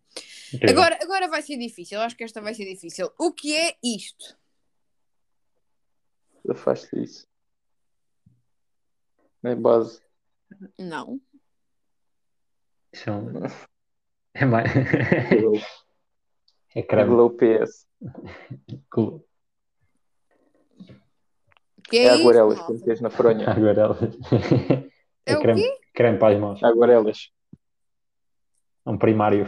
Incrível. 0.53 0.69
Agora, 0.83 1.00
agora 1.01 1.27
vai 1.29 1.41
ser 1.41 1.57
difícil. 1.57 1.97
Eu 1.97 2.03
acho 2.03 2.15
que 2.17 2.23
esta 2.23 2.41
vai 2.41 2.53
ser 2.53 2.65
difícil. 2.65 3.09
O 3.17 3.31
que 3.31 3.55
é 3.55 3.75
isto? 3.83 4.38
Afaste 6.50 7.01
isso. 7.01 7.25
Não 9.41 9.51
é 9.51 9.55
base. 9.55 10.01
Não. 10.77 11.19
Isso 12.91 13.09
é 13.09 13.13
um- 13.13 13.33
É 14.35 14.45
mais. 14.45 14.67
É 16.75 16.82
creme. 16.82 17.10
Glow 17.10 17.30
PS. 17.32 17.86
Glo- 18.92 19.24
O 21.77 21.82
que 21.84 21.98
É 21.98 22.06
é, 22.06 22.10
aguarelas 22.12 22.62
que 22.65 22.74
metes 22.74 23.01
na 23.01 23.10
fronha. 23.10 23.50
Aguarelas. 23.50 24.00
É 25.25 25.38
o 25.38 25.42
creme, 25.42 25.62
quê? 25.62 25.77
creme 25.94 26.18
para 26.18 26.34
as 26.34 26.39
mãos. 26.42 26.63
Aguarelas. 26.63 27.30
É 28.86 28.89
um 28.89 28.98
primário. 28.98 29.46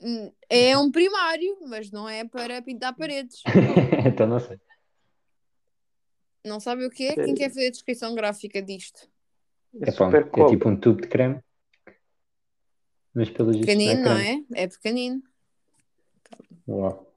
Hum, 0.00 0.32
É 0.50 0.76
um 0.76 0.90
primário, 0.90 1.56
mas 1.68 1.90
não 1.90 2.08
é 2.08 2.24
para 2.24 2.60
pintar 2.62 2.94
paredes. 2.96 3.42
então 4.06 4.26
não 4.26 4.40
sei. 4.40 4.58
Não 6.44 6.60
sabe 6.60 6.84
o 6.84 6.90
que 6.90 7.06
é? 7.06 7.14
Quem 7.14 7.34
quer 7.34 7.48
fazer 7.48 7.68
a 7.68 7.70
descrição 7.70 8.14
gráfica 8.14 8.60
disto? 8.60 9.08
É 9.80 9.88
É, 9.90 10.40
é 10.42 10.46
tipo 10.48 10.68
um 10.68 10.76
tubo 10.76 11.00
de 11.00 11.08
creme. 11.08 11.40
Mas 13.14 13.30
pelos 13.30 13.56
Pequenino, 13.56 13.94
não 14.02 14.02
não 14.04 14.18
é 14.18 14.24
creme. 14.24 14.46
é? 14.54 14.62
É 14.64 14.68
pequenino. 14.68 15.22
Uau. 16.68 17.10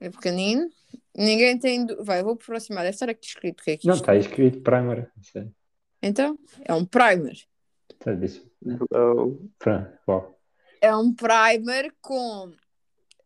É 0.00 0.10
pequenino. 0.10 0.68
Ninguém 1.16 1.58
tem. 1.58 1.86
du- 1.86 2.02
Vai, 2.04 2.22
vou 2.22 2.32
aproximar. 2.34 2.82
Deve 2.84 2.94
estar 2.94 3.08
aqui 3.08 3.26
escrito 3.26 3.60
o 3.60 3.64
que 3.64 3.70
é 3.72 3.76
que 3.76 3.86
Não, 3.86 3.94
está 3.94 4.14
é. 4.14 4.18
escrito 4.18 4.60
primer. 4.60 5.10
Sei. 5.22 5.50
Então, 6.02 6.38
é 6.62 6.74
um 6.74 6.84
primer. 6.84 7.36
Está 7.90 8.12
disso. 8.14 8.50
Glow. 8.62 9.40
Pronto. 9.58 9.98
Uau. 10.08 10.38
É 10.80 10.94
um 10.94 11.14
primer 11.14 11.94
com 12.02 12.52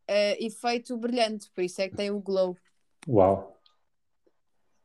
eh, 0.06 0.44
efeito 0.44 0.96
brilhante, 0.96 1.50
por 1.50 1.62
isso 1.64 1.80
é 1.82 1.88
que 1.88 1.96
tem 1.96 2.10
o 2.10 2.20
glow. 2.20 2.56
Uau. 3.08 3.58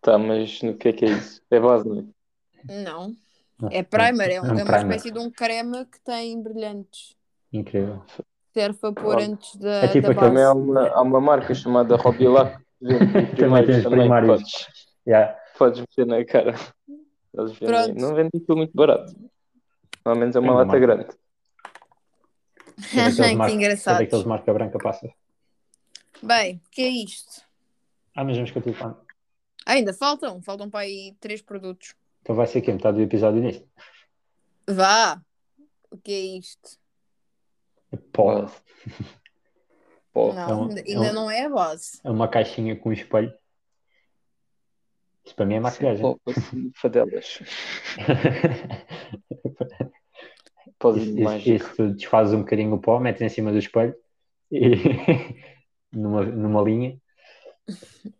Tá, 0.01 0.17
mas 0.17 0.61
no 0.63 0.75
que 0.75 0.89
é 0.89 0.93
que 0.93 1.05
é 1.05 1.09
isso? 1.09 1.41
É 1.51 1.59
base, 1.59 1.87
não 1.87 1.99
é? 1.99 2.73
Não. 2.83 3.15
Não, 3.59 3.69
É 3.71 3.83
primer, 3.83 4.31
é, 4.31 4.41
um- 4.41 4.45
é 4.45 4.53
um 4.53 4.59
é 4.59 4.63
uma 4.63 4.65
primer. 4.65 4.95
espécie 4.95 5.11
de 5.11 5.19
um 5.19 5.29
creme 5.29 5.85
que 5.85 5.99
tem 6.01 6.41
brilhantes. 6.41 7.15
Incrível. 7.53 8.03
Serve 8.53 8.77
para 8.79 8.93
pôr 8.93 9.17
Ah, 9.19 9.23
antes 9.23 9.55
da, 9.57 9.83
é 9.83 9.87
tipo 9.87 10.07
da 10.07 10.13
aquele- 10.13 10.27
Também 10.29 10.43
há 10.43 10.53
base. 10.53 10.69
uma, 10.69 10.87
há 10.89 11.01
uma 11.01 11.21
marca 11.21 11.53
chamada 11.55 11.95
Robilac 11.95 12.57
que 12.79 12.85
vende 12.85 13.35
Também 13.37 13.65
tem 13.65 13.77
os 13.77 13.83
também 13.83 13.99
primários. 14.01 14.27
podes, 14.41 14.67
Yeah. 15.07 15.35
podes 15.57 15.79
meter 15.81 16.05
na 16.05 16.23
cara. 16.25 16.53
Não 17.33 18.13
vendem 18.15 18.29
aquilo 18.41 18.57
muito 18.57 18.73
barato. 18.75 19.11
Pelo 20.03 20.15
menos 20.15 20.35
é 20.35 20.39
uma 20.39 20.53
lata 20.53 20.77
grande. 20.79 21.07
Que 22.75 23.35
marca- 23.35 23.51
É 23.51 23.55
engraçado. 23.55 23.97
daqueles 23.99 24.25
marca 24.25 24.53
branca 24.53 24.77
passa. 24.79 25.07
Bem, 26.21 26.55
o 26.55 26.69
que 26.71 26.81
é 26.81 26.89
isto? 26.89 27.41
Ah, 28.15 28.23
mas 28.23 28.35
vamos 28.35 28.51
continuar. 28.51 28.97
Ainda 29.65 29.93
faltam, 29.93 30.41
faltam 30.41 30.69
para 30.69 30.81
aí 30.81 31.15
três 31.19 31.41
produtos. 31.41 31.95
Então 32.21 32.35
vai 32.35 32.47
ser 32.47 32.59
aqui 32.59 32.71
metade 32.71 32.97
do 32.97 33.03
episódio 33.03 33.41
nisto. 33.41 33.67
Vá! 34.67 35.21
O 35.91 35.97
que 35.97 36.11
é 36.11 36.37
isto? 36.37 36.77
Pó. 38.11 38.49
Pó. 40.11 40.33
Não, 40.33 40.49
é 40.49 40.55
um- 40.55 40.69
ainda, 40.69 40.81
é 40.81 40.99
um- 40.99 41.13
não 41.13 41.31
é 41.31 41.45
a 41.45 41.49
base. 41.49 41.99
É 42.03 42.11
uma 42.11 42.27
caixinha 42.27 42.75
com 42.75 42.89
um 42.89 42.93
espelho. 42.93 43.33
Isso 45.25 45.35
para 45.35 45.45
mim 45.45 45.55
é 45.55 45.57
assim, 45.59 46.71
fadelas. 46.75 47.39
Isso, 50.95 51.49
isso, 51.49 51.87
desfazes 51.93 52.33
um 52.33 52.39
bocadinho 52.39 52.73
o 52.73 52.79
pó, 52.79 52.99
metes 52.99 53.21
em 53.21 53.29
cima 53.29 53.53
do 53.53 53.57
espelho 53.57 53.95
e 54.51 54.59
numa, 55.93 56.25
numa 56.25 56.61
linha 56.61 56.97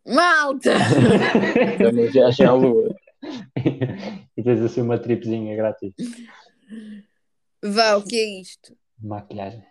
Malta! 0.05 0.71
É 0.71 1.89
uma 1.89 2.07
viagem 2.09 2.45
à 2.45 2.53
lua. 2.53 2.95
e 4.37 4.43
tens 4.43 4.61
assim 4.61 4.81
uma 4.81 4.97
tripezinha 4.97 5.53
grátis. 5.57 5.93
Vá, 7.61 7.95
o 7.95 8.03
que 8.05 8.15
é 8.15 8.39
isto? 8.41 8.73
Maquilhagem. 9.03 9.63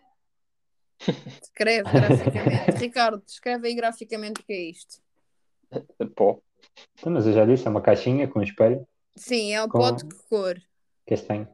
Escreve 1.42 1.90
graficamente. 1.90 2.70
Ricardo, 2.78 3.22
escreve 3.26 3.68
aí 3.68 3.74
graficamente 3.74 4.40
o 4.40 4.44
que 4.44 4.52
é 4.52 4.70
isto. 4.70 5.00
Pó. 6.14 6.40
Então, 6.98 7.12
mas 7.12 7.26
eu 7.26 7.32
já 7.32 7.44
disse, 7.44 7.66
é 7.66 7.70
uma 7.70 7.80
caixinha 7.82 8.28
com 8.28 8.38
um 8.38 8.42
espelho 8.42 8.86
Sim, 9.16 9.52
é 9.52 9.62
o 9.62 9.68
Com- 9.68 9.78
pote 9.78 10.06
que 10.06 10.16
cor. 10.28 10.56
castanho, 11.06 11.48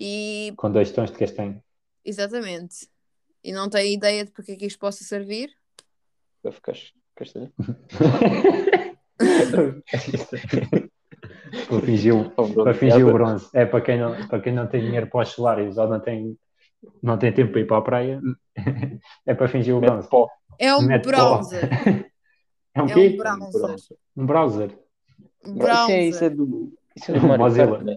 E 0.00 0.52
com 0.56 0.70
dois 0.70 0.90
tons 0.90 1.10
de 1.10 1.18
castanho. 1.18 1.62
exatamente. 2.04 2.88
E 3.44 3.52
não 3.52 3.68
tem 3.68 3.92
ideia 3.94 4.24
de 4.24 4.30
porque 4.32 4.52
é 4.52 4.56
que 4.56 4.66
isto 4.66 4.78
possa 4.78 5.04
servir? 5.04 5.50
Para 6.42 6.52
ficar 6.52 6.74
castanho. 7.14 7.52
para 11.68 11.80
fingir, 11.82 12.14
o- 12.14 12.30
para 12.64 12.74
fingir 12.74 13.06
o 13.06 13.12
bronze. 13.12 13.48
É 13.52 13.64
para 13.66 13.80
quem, 13.80 13.98
não, 14.00 14.26
para 14.28 14.40
quem 14.40 14.52
não 14.52 14.66
tem 14.66 14.80
dinheiro 14.82 15.06
para 15.08 15.22
os 15.22 15.28
solares 15.30 15.76
ou 15.76 15.88
não 15.88 16.00
tem, 16.00 16.36
não 17.02 17.18
tem 17.18 17.32
tempo 17.32 17.52
para 17.52 17.60
ir 17.60 17.66
para 17.66 17.76
a 17.78 17.82
praia, 17.82 18.20
é 19.26 19.34
para 19.34 19.48
fingir 19.48 19.74
o 19.74 19.80
bronze. 19.80 20.08
É 20.58 20.74
um 20.74 20.82
Mete 20.82 21.06
browser. 21.06 21.68
É 22.74 22.82
um 22.82 22.86
É 22.88 22.92
quê? 22.92 23.08
um 23.08 23.16
browser. 23.16 23.76
Um 24.14 24.26
browser. 24.26 24.70
Isso 25.42 25.90
é, 25.90 26.04
isso 26.04 26.24
é 26.24 26.28
Browser. 26.28 26.36
do. 26.36 26.72
Isso 26.94 27.10
é 27.10 27.14
do 27.18 27.20
Mario 27.26 27.38
Mozilla. 27.44 27.78
Né? 27.82 27.96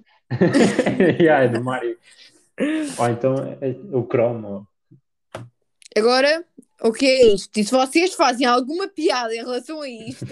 yeah, 1.20 1.44
é 1.44 1.48
do 1.50 1.62
Mario. 1.62 1.98
Ou 2.98 3.10
então 3.10 3.36
é 3.60 3.76
o 3.92 4.08
Chrome. 4.10 4.46
ou- 4.46 4.68
Agora, 5.98 6.46
o 6.82 6.94
que 6.94 7.06
é 7.06 7.34
isto? 7.34 7.60
E 7.60 7.64
se 7.66 7.72
vocês 7.72 8.14
fazem 8.14 8.48
alguma 8.48 8.88
piada 8.88 9.34
em 9.36 9.40
relação 9.40 9.82
a 9.82 9.90
isto, 9.90 10.26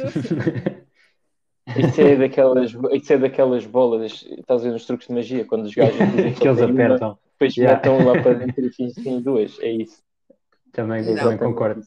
Isso 1.75 1.99
é 2.01 2.15
daquelas, 2.15 2.71
isso 2.93 3.13
é 3.13 3.17
daquelas 3.17 3.65
bolas, 3.65 4.25
estás 4.37 4.61
a 4.61 4.63
ver 4.63 4.71
nos 4.71 4.85
truques 4.85 5.07
de 5.09 5.13
magia, 5.13 5.43
quando 5.45 5.65
os 5.65 5.73
gajos 5.75 5.97
dizem 6.15 6.33
que 6.33 6.47
eles 6.47 6.61
apertam. 6.61 7.19
Depois 7.39 7.55
Yeah. 7.55 7.75
metam 7.77 8.05
lá 8.05 8.21
para 8.21 8.33
dentro 8.33 8.65
e 8.65 8.71
fingem 8.71 9.03
que 9.03 9.21
duas. 9.21 9.59
É 9.59 9.71
isso. 9.71 10.01
Também, 10.71 11.03
Não. 11.03 11.15
também 11.15 11.37
concordo. 11.37 11.81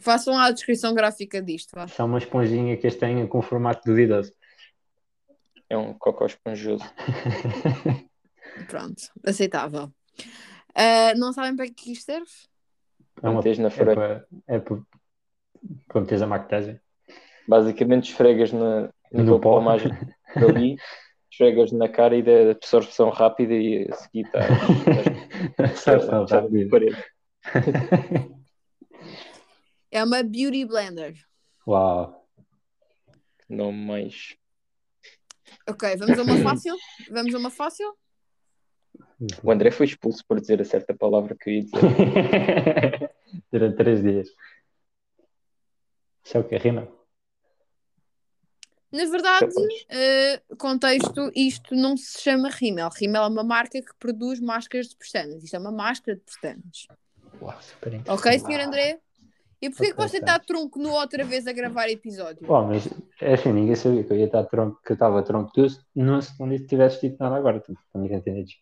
façam 0.00 0.34
lá 0.34 0.46
a 0.46 0.50
descrição 0.52 0.94
gráfica 0.94 1.42
disto. 1.42 1.70
Vá. 1.74 1.88
São 1.88 2.06
uma 2.06 2.18
esponjinha 2.18 2.76
castanha 2.80 3.26
com 3.26 3.42
formato 3.42 3.82
duvidoso. 3.84 4.32
É 5.68 5.76
um 5.76 5.94
cocó 5.94 6.26
esponjoso. 6.26 6.84
Pronto, 8.68 9.02
aceitável. 9.24 9.90
Ah, 10.74 11.14
não 11.16 11.32
sabem 11.32 11.56
para 11.56 11.66
que 11.68 11.92
isto 11.92 12.04
serve? 12.04 12.30
É, 13.22 13.28
uma, 13.28 13.42
Metes 13.42 13.58
na 13.58 13.68
é 13.68 13.70
para, 13.70 14.26
é 14.48 14.58
para, 14.58 14.76
para 15.88 16.00
meteres 16.00 16.22
a 16.22 16.26
maquilhagem. 16.26 16.80
Basicamente 17.48 18.10
esfregas 18.10 18.52
na, 18.52 18.90
No 19.12 19.24
no 19.24 19.40
pó. 19.40 19.56
pó 19.56 19.60
mágico 19.60 19.94
dali, 20.36 20.76
esfregas 21.32 21.72
na 21.72 21.88
cara 21.88 22.14
e 22.14 22.22
dá 22.22 22.50
absorção 22.50 23.08
rápida 23.08 23.54
e 23.54 23.88
a 23.90 23.94
seguir 23.96 24.26
está 24.26 24.40
Absorção 25.58 26.26
rápida. 26.26 26.64
na 26.64 26.70
parede. 26.70 27.04
É 29.90 30.04
uma 30.04 30.22
Beauty 30.22 30.64
Blender. 30.66 31.14
Uau. 31.66 32.28
Não 33.48 33.72
mais. 33.72 34.36
Ok, 35.68 35.96
vamos 35.96 36.18
a 36.18 36.22
uma 36.22 36.36
fácil? 36.38 36.76
Vamos 37.10 37.34
a 37.34 37.38
uma 37.38 37.50
fácil? 37.50 37.94
O 39.42 39.50
André 39.50 39.70
foi 39.70 39.86
expulso 39.86 40.24
por 40.26 40.40
dizer 40.40 40.60
a 40.60 40.64
certa 40.64 40.94
palavra 40.94 41.36
que 41.38 41.48
eu 41.48 41.54
ia 41.54 41.62
dizer. 41.62 41.80
Durante 43.52 43.76
três 43.76 44.02
dias. 44.02 44.28
Isso 46.24 46.36
é 46.36 46.40
o 46.40 46.44
que 46.44 46.56
rima. 46.56 46.88
Na 48.92 49.04
verdade, 49.06 49.54
eh, 49.88 50.42
contexto, 50.58 51.30
isto 51.34 51.74
não 51.74 51.96
se 51.96 52.20
chama 52.20 52.50
Rimmel. 52.50 52.90
Rimmel 52.94 53.22
é 53.24 53.28
uma 53.28 53.42
marca 53.42 53.80
que 53.80 53.94
produz 53.98 54.38
máscaras 54.38 54.88
de 54.88 54.96
pestanas. 54.96 55.42
Isto 55.42 55.56
é 55.56 55.58
uma 55.58 55.72
máscara 55.72 56.16
de 56.16 56.22
pestanas. 56.22 56.86
Uau, 57.40 57.56
super 57.62 57.94
interessante. 57.94 58.10
Ok, 58.10 58.38
senhor 58.38 58.60
André? 58.60 59.00
E 59.62 59.70
porquê 59.70 59.92
que 59.92 59.96
você 59.96 60.20
tá. 60.20 60.36
está 60.36 60.38
tronco 60.40 60.78
nu 60.78 60.90
outra 60.90 61.24
vez 61.24 61.46
a 61.46 61.52
gravar 61.52 61.88
episódio? 61.88 62.44
Uau, 62.50 62.66
mas 62.66 62.88
é 63.20 63.34
assim, 63.34 63.52
ninguém 63.52 63.76
sabia 63.76 64.02
que 64.02 64.12
eu 64.12 64.16
ia 64.16 64.26
estar 64.26 64.42
tronco, 64.44 64.80
que 64.84 64.90
eu 64.90 64.94
estava 64.94 65.22
tronco 65.22 65.52
tu, 65.52 65.66
não 65.94 66.20
se 66.20 66.38
não 66.38 66.66
tivesse 66.66 67.00
dito 67.00 67.16
nada 67.20 67.36
agora, 67.36 67.60
tu 67.60 67.72
não 67.94 68.02
me 68.02 68.12
entendes. 68.12 68.56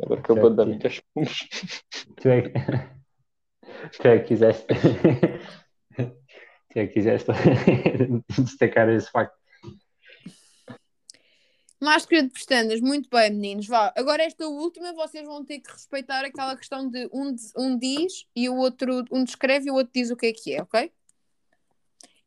Agora 0.00 0.20
acabou 0.20 0.50
de 0.50 0.56
dar 0.56 0.66
muitas 0.66 1.00
pumas. 1.12 1.38
Tu 2.20 2.28
é 2.28 2.42
que, 2.42 2.52
tu 3.98 4.08
é 4.08 4.18
que 4.20 4.24
quiseste, 4.26 4.66
tu 5.96 6.78
é 6.78 6.86
que 6.86 6.92
quiseste 6.92 7.32
destacar 8.38 8.88
esse 8.90 9.10
facto. 9.10 9.41
Máscara 11.82 12.22
de 12.22 12.28
pestanas, 12.28 12.80
muito 12.80 13.10
bem, 13.10 13.28
meninos. 13.30 13.66
Vá. 13.66 13.92
Agora, 13.96 14.22
esta 14.22 14.46
última, 14.46 14.92
vocês 14.92 15.26
vão 15.26 15.44
ter 15.44 15.58
que 15.58 15.72
respeitar 15.72 16.24
aquela 16.24 16.56
questão 16.56 16.88
de 16.88 17.08
um, 17.12 17.34
diz- 17.34 17.52
um 17.58 17.76
diz 17.76 18.24
e 18.36 18.48
o 18.48 18.54
outro, 18.54 19.04
um 19.10 19.24
descreve 19.24 19.66
e 19.66 19.70
o 19.72 19.74
outro 19.74 19.92
diz 19.92 20.08
o 20.08 20.16
que 20.16 20.26
é 20.26 20.32
que 20.32 20.54
é, 20.54 20.62
ok? 20.62 20.92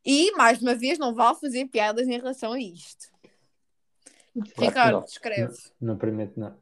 E, 0.04 0.30
mais 0.32 0.60
uma 0.60 0.74
vez, 0.74 0.98
não 0.98 1.14
vale 1.14 1.38
fazer 1.40 1.64
piadas 1.68 2.06
em 2.06 2.18
relação 2.18 2.52
a 2.52 2.60
isto. 2.60 3.06
que 4.34 4.60
Ricardo, 4.66 4.92
não. 4.92 5.04
descreve. 5.04 5.56
Não 5.80 5.96
permite, 5.96 6.38
não. 6.38 6.54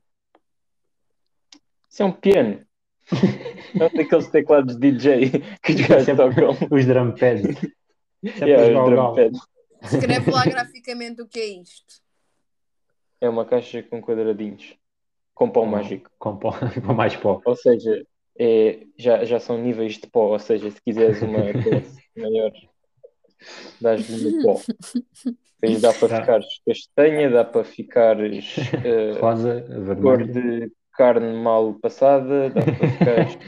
Isso 1.90 2.02
é 2.02 2.06
um 2.06 2.12
piano. 2.12 2.64
É 3.74 3.86
um 3.86 3.92
daqueles 3.92 4.28
teclados 4.28 4.76
DJ 4.76 5.30
que 5.60 5.72
os 5.72 5.80
gajos 5.80 6.16
tocam. 6.16 6.68
Os 6.70 6.86
drum 6.86 7.12
pads. 7.12 7.56
Yeah, 8.22 8.80
os 8.80 8.88
drum 8.88 9.14
pads. 9.16 9.40
Descreve 9.90 10.30
lá 10.30 10.44
graficamente 10.44 11.20
o 11.20 11.26
que 11.26 11.40
é 11.40 11.46
isto. 11.60 12.03
É 13.25 13.28
uma 13.28 13.45
caixa 13.47 13.83
com 13.83 14.02
quadradinhos. 14.02 14.76
Com 15.35 15.49
pó 15.50 15.64
mágico. 15.64 16.11
Com, 16.19 16.37
pó, 16.37 16.52
com 16.87 16.93
mais 16.95 17.16
pó. 17.16 17.40
Ou 17.45 17.57
seja, 17.57 18.07
é, 18.38 18.87
já, 18.99 19.25
já 19.25 19.40
são 19.40 19.57
níveis 19.59 19.95
de 19.99 20.07
pó. 20.07 20.33
Ou 20.33 20.38
seja, 20.38 20.71
se 20.71 20.81
quiseres 20.83 21.23
uma 21.23 21.40
classe 21.62 22.02
maior, 22.16 22.52
dás-lhe 23.81 24.43
pó. 24.43 24.61
Depois 25.61 25.81
dá 25.81 25.93
para 25.95 26.09
Tá. 26.09 26.21
ficares 26.21 26.47
castanha, 26.66 27.31
dá 27.31 27.45
para 27.45 27.64
ficares 27.64 28.54
eh, 28.85 29.19
Rosa, 29.19 29.62
cor 30.02 30.19
vermelho. 30.23 30.33
de 30.66 30.73
carne 30.93 31.33
mal 31.43 31.73
passada, 31.81 32.50
dá 32.50 32.61
para 32.62 32.75
ficar. 32.90 33.38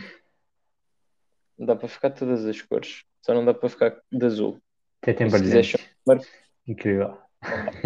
dá 1.58 1.76
para 1.76 1.88
ficar 1.88 2.10
todas 2.12 2.46
as 2.46 2.62
cores. 2.62 3.04
Só 3.20 3.34
não 3.34 3.44
dá 3.44 3.52
para 3.52 3.68
ficar 3.68 4.00
de 4.10 4.24
azul. 4.24 4.58
Até 5.02 5.12
tem 5.12 5.28
Se 5.28 5.38
quiseres 5.38 5.76
brilhantes. 6.06 6.30
Incrível. 6.66 7.18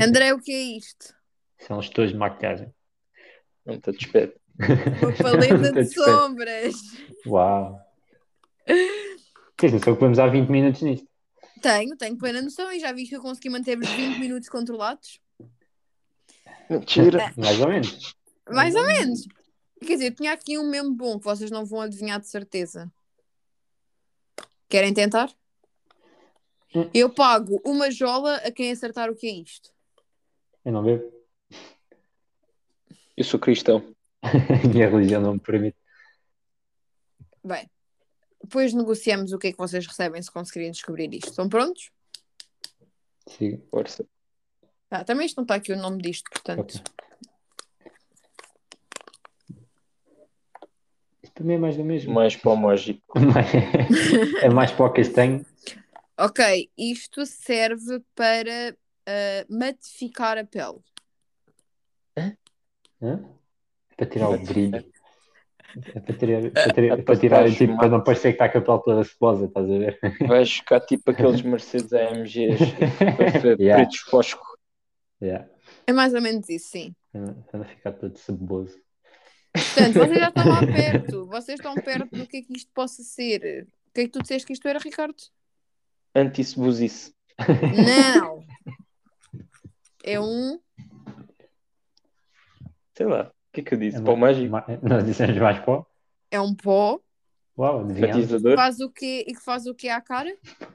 André, 0.01 0.33
o 0.33 0.39
que 0.41 0.53
é 0.53 0.63
isto? 0.79 1.13
São 1.61 1.79
os 1.79 1.89
tojos 1.89 2.13
de 2.13 2.19
maquilhagem. 2.19 2.73
Não 3.65 3.79
te 3.81 3.93
despede. 3.93 4.35
Uma 4.59 5.13
paleta 5.13 5.73
de 5.73 5.85
sombras. 5.87 6.75
Uau. 7.27 7.79
Tens 9.57 9.73
noção 9.73 9.95
que 9.95 10.01
vamos 10.01 10.19
há 10.19 10.27
20 10.27 10.49
minutos 10.49 10.83
nisto. 10.83 11.09
Tenho, 11.61 11.97
tenho 11.97 12.17
plena 12.17 12.41
noção 12.41 12.73
e 12.73 12.81
já 12.81 12.93
vi 12.93 13.07
que 13.07 13.15
eu 13.15 13.21
consegui 13.21 13.51
manter-vos 13.51 13.89
20 13.89 14.19
minutos 14.19 14.49
controlados. 14.49 15.21
Mentira. 16.69 17.33
Mais 17.37 17.61
ou 17.61 17.69
menos. 17.69 18.17
Mais 18.49 18.75
ou 18.75 18.87
menos. 18.87 19.27
Quer 19.81 19.95
dizer, 19.95 20.07
eu 20.07 20.15
tinha 20.15 20.33
aqui 20.33 20.59
um 20.59 20.69
mesmo 20.69 20.95
bom 20.95 21.19
que 21.19 21.25
vocês 21.25 21.51
não 21.51 21.65
vão 21.65 21.83
adivinhar 21.83 22.21
de 22.21 22.29
certeza. 22.29 22.91
Querem 24.69 24.95
tentar? 24.95 25.31
Hum. 26.75 26.89
Eu 26.95 27.11
pago 27.11 27.61
uma 27.65 27.91
jola 27.91 28.37
a 28.37 28.51
quem 28.51 28.71
acertar 28.71 29.11
o 29.11 29.17
que 29.17 29.27
é 29.27 29.33
isto. 29.33 29.71
Eu 30.65 30.73
não 30.73 30.83
bebo. 30.83 31.20
Eu 33.21 33.25
sou 33.25 33.39
cristão. 33.39 33.85
A 34.25 34.67
minha 34.67 34.89
religião 34.89 35.21
não 35.21 35.35
me 35.35 35.41
permite. 35.41 35.77
Bem, 37.45 37.71
depois 38.43 38.73
negociamos 38.73 39.35
o 39.35 39.39
que 39.39 39.49
é 39.49 39.53
que 39.53 39.59
vocês 39.59 39.87
recebem 39.87 40.23
se 40.23 40.31
conseguirem 40.31 40.71
descobrir 40.71 41.13
isto. 41.13 41.29
Estão 41.29 41.47
prontos? 41.47 41.91
Sim. 43.29 43.63
Força. 43.71 44.07
Ah, 44.91 45.05
também 45.05 45.27
isto 45.27 45.37
não 45.37 45.43
está 45.43 45.57
aqui 45.57 45.71
o 45.71 45.77
nome 45.77 46.01
disto, 46.01 46.31
portanto. 46.31 46.83
Isto 51.23 51.35
também 51.35 51.57
é 51.57 51.59
mais 51.59 51.77
do 51.77 51.85
mesmo. 51.85 52.15
Mais 52.15 52.35
para 52.35 52.53
o 52.53 52.57
mágico. 52.57 53.03
é 54.41 54.49
mais 54.49 54.73
para 54.73 54.87
o 54.87 54.93
castanho. 54.95 55.45
Ok, 56.19 56.71
isto 56.75 57.27
serve 57.27 58.01
para 58.15 58.75
ah, 59.07 59.45
matificar 59.51 60.39
a 60.39 60.45
pele. 60.47 60.81
Hã? 63.03 63.25
Para 63.97 64.07
tirar 64.07 64.31
o 64.31 64.39
brilho. 64.39 64.85
É 65.95 66.01
para 66.01 66.17
tirar, 66.17 66.51
para 66.51 66.73
tirar, 66.73 67.03
para 67.05 67.17
tirar 67.17 67.51
tipo, 67.55 67.77
para 67.77 67.89
não 67.89 68.03
parecer 68.03 68.33
que 68.37 68.43
está 68.43 68.49
com 68.49 68.59
a 68.59 68.61
pele 68.61 68.83
toda 68.85 69.05
cebosa, 69.05 69.45
estás 69.47 69.67
a 69.71 69.79
ver? 69.79 69.99
Vais 70.27 70.51
ficar 70.51 70.81
tipo 70.81 71.11
aqueles 71.11 71.43
Mercedes 71.43 71.93
AMGs 71.93 72.59
Yeah. 73.61 73.77
pretos 73.85 74.01
fosco. 74.01 74.45
Yeah. 75.23 75.49
É 75.87 75.93
mais 75.93 76.13
ou 76.15 76.21
menos 76.21 76.49
isso, 76.49 76.71
sim. 76.71 76.95
Para 77.13 77.21
não- 77.21 77.35
para 77.43 77.65
ficar 77.67 77.93
todo 77.93 78.19
ceboso. 78.19 78.77
Portanto, 79.53 79.95
vocês 79.95 80.19
já 80.19 80.29
estão 80.29 80.49
lá 80.49 80.61
perto. 80.67 81.27
Vocês 81.27 81.61
estão 81.61 81.75
perto 81.77 82.17
do 82.17 82.27
que 82.27 82.39
é 82.39 82.43
que 82.43 82.57
isto 82.57 82.71
possa 82.75 83.03
ser. 83.05 83.67
O 83.89 83.93
que 83.95 84.01
é 84.01 84.05
que 84.05 84.11
tu 84.11 84.21
disseste 84.23 84.47
que 84.47 84.53
isto 84.53 84.67
era, 84.67 84.79
Ricardo? 84.81 85.15
Anti-cebuzice. 86.15 87.15
Não! 87.49 88.45
É 90.03 90.19
um. 90.21 90.59
Sei 92.97 93.07
lá. 93.07 93.25
O 93.25 93.53
que 93.53 93.61
é 93.61 93.65
que 93.65 93.75
eu 93.75 93.79
disse? 93.79 93.97
É 93.99 94.01
o 94.01 94.17
mais- 94.17 94.39
mágico? 94.39 94.79
Nós 94.87 95.05
dissemos 95.05 95.37
mais 95.39 95.59
pó. 95.65 95.87
É 96.31 96.41
um 96.41 96.55
pó. 96.55 97.01
Uau. 97.59 97.85
Matizador? 97.85 98.55
Faz 98.57 98.81
o 98.81 98.91
quê? 98.91 99.25
E 99.27 99.35
que 99.35 99.41
faz 99.43 99.67
o 99.67 99.75
quê 99.75 99.89
à 99.89 100.01
cara? 100.01 100.35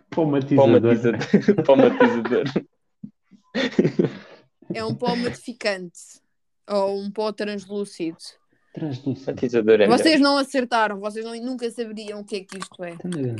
Pó 0.10 0.26
matizador. 0.26 0.68
o 0.68 0.72
matizador. 1.78 2.44
É 4.74 4.84
um 4.84 4.94
pó 4.96 5.16
matificante. 5.16 6.00
Ou 6.68 7.00
um 7.00 7.12
pó 7.12 7.32
translúcido. 7.32 8.18
Translúcido. 8.74 9.32
Matizador 9.32 9.82
é 9.82 9.88
Vocês 9.88 10.16
melhor. 10.20 10.32
não 10.32 10.38
acertaram. 10.38 11.00
Vocês 11.00 11.24
não- 11.26 11.36
nunca 11.42 11.70
saberiam 11.72 12.20
o 12.20 12.26
que 12.26 12.38
é 12.38 12.40
que 12.44 12.58
isto 12.58 12.84
é. 12.84 12.96
Também. 12.98 13.36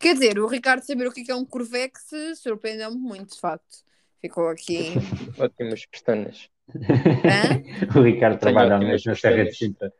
Quer 0.00 0.14
dizer, 0.14 0.38
o 0.38 0.46
Ricardo 0.46 0.82
saber 0.82 1.06
o 1.06 1.12
que 1.12 1.20
é 1.20 1.24
que 1.24 1.30
é 1.30 1.34
um 1.36 1.44
Corvex 1.44 2.10
surpreendeu-me 2.36 2.96
muito, 2.96 3.34
de 3.34 3.40
facto. 3.40 3.78
Ficou 4.20 4.48
aqui. 4.48 4.92
Ótimas 5.38 5.86
pestanas. 5.86 6.48
Hã? 6.76 7.62
O 7.98 8.02
Ricardo 8.02 8.38
trabalha 8.38 8.78
mesmo 8.78 9.10
na 9.10 9.16
Serra 9.16 9.44
de. 9.44 9.52
Sintra. 9.54 9.92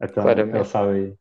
Então, 0.00 0.22
Claramente. 0.22 0.56
ele 0.56 0.64
sabe. 0.64 1.14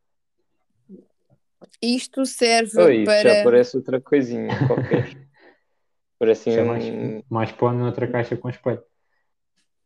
Isto 1.81 2.25
serve 2.25 2.79
Oi, 2.81 3.03
para. 3.03 3.35
já 3.37 3.43
parece 3.43 3.77
outra 3.77 3.99
coisinha 4.01 4.49
qualquer. 4.67 5.15
Parece 6.19 6.49
é 6.49 6.63
um... 6.63 6.65
mais, 6.65 6.83
mais 7.29 7.51
pó 7.51 7.71
noutra 7.71 8.07
caixa 8.07 8.35
com 8.35 8.49
espelho. 8.49 8.81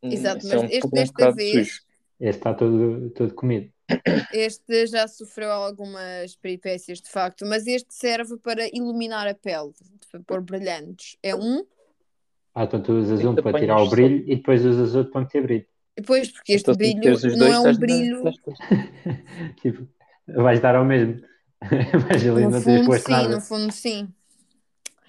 Exato, 0.01 0.37
isso 0.45 0.53
é 0.53 0.55
mas 0.55 0.63
um 0.63 0.67
este 0.73 0.89
desta 0.89 1.13
bocado 1.13 1.35
vez- 1.35 1.67
sujo. 1.67 1.81
Esse 2.21 2.37
está 2.37 2.53
todo, 2.53 3.09
todo 3.09 3.33
comido. 3.33 3.69
Este 4.31 4.85
já 4.87 5.07
sofreu 5.07 5.51
algumas 5.51 6.35
peripécias, 6.37 7.01
de 7.01 7.09
facto, 7.09 7.45
mas 7.45 7.67
este 7.67 7.93
serve 7.93 8.37
para 8.37 8.65
iluminar 8.73 9.27
a 9.27 9.33
pele, 9.33 9.73
para 10.09 10.21
pôr 10.21 10.39
brilhantes. 10.41 11.17
É 11.21 11.35
um, 11.35 11.65
Ah, 12.53 12.63
então 12.65 12.81
tu 12.81 12.93
usas 12.93 13.23
um 13.23 13.35
para 13.35 13.59
tirar 13.59 13.77
o 13.81 13.85
só. 13.85 13.91
brilho 13.91 14.23
e 14.27 14.35
depois 14.35 14.65
usas 14.65 14.93
outro 14.95 15.11
para 15.11 15.21
meter 15.21 15.41
brilho. 15.43 15.65
depois, 15.97 16.29
porque 16.31 16.53
este 16.53 16.63
Então, 16.71 16.75
brilho 16.75 16.95
não 16.95 17.37
dois, 17.37 17.53
é 17.53 17.59
um 17.59 17.77
brilho. 17.77 18.27
estás- 18.27 18.57
Tipo, 19.61 19.87
vais 20.27 20.59
dar 20.59 20.75
ao 20.75 20.85
mesmo. 20.85 21.21
Mas 22.09 22.21
ali 22.27 22.41
No 22.43 22.49
não 22.49 22.61
tens 22.61 22.85
posto 22.85 23.05
sim, 23.05 23.11
nada. 23.11 23.29
no 23.35 23.41
fundo, 23.41 23.71
sim. 23.71 24.09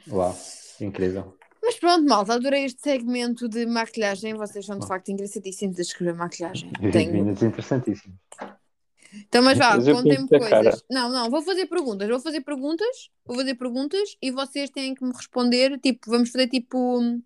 Uau, 0.08 0.36
incrível. 0.80 1.36
Mas 1.62 1.76
pronto, 1.76 2.04
malta, 2.08 2.34
adorei 2.34 2.64
este 2.64 2.80
segmento 2.82 3.48
de 3.48 3.66
maquilhagem. 3.66 4.34
Vocês 4.34 4.66
são 4.66 4.78
de 4.78 4.86
facto 4.86 5.08
engraçadíssimos 5.10 5.78
a 5.78 5.82
escrever 5.82 6.14
maquilhagem. 6.14 6.70
20 6.80 6.92
Tenho... 6.92 7.12
minutos 7.12 7.42
interessantíssimos. 7.42 8.18
Então, 9.14 9.42
mas 9.42 9.58
vá, 9.58 9.76
contem-me 9.76 10.24
a 10.24 10.40
cara. 10.40 10.62
coisas. 10.62 10.84
Não, 10.90 11.10
não, 11.10 11.30
vou 11.30 11.42
fazer 11.42 11.66
perguntas. 11.66 12.08
Vou 12.08 12.20
fazer 12.20 12.40
perguntas, 12.40 13.10
vou 13.24 13.36
fazer 13.36 13.54
perguntas 13.54 14.16
e 14.22 14.30
vocês 14.30 14.70
têm 14.70 14.94
que 14.94 15.04
me 15.04 15.12
responder. 15.12 15.78
Tipo, 15.78 16.10
vamos 16.10 16.30
fazer 16.30 16.48
tipo. 16.48 17.00
hum, 17.00 17.22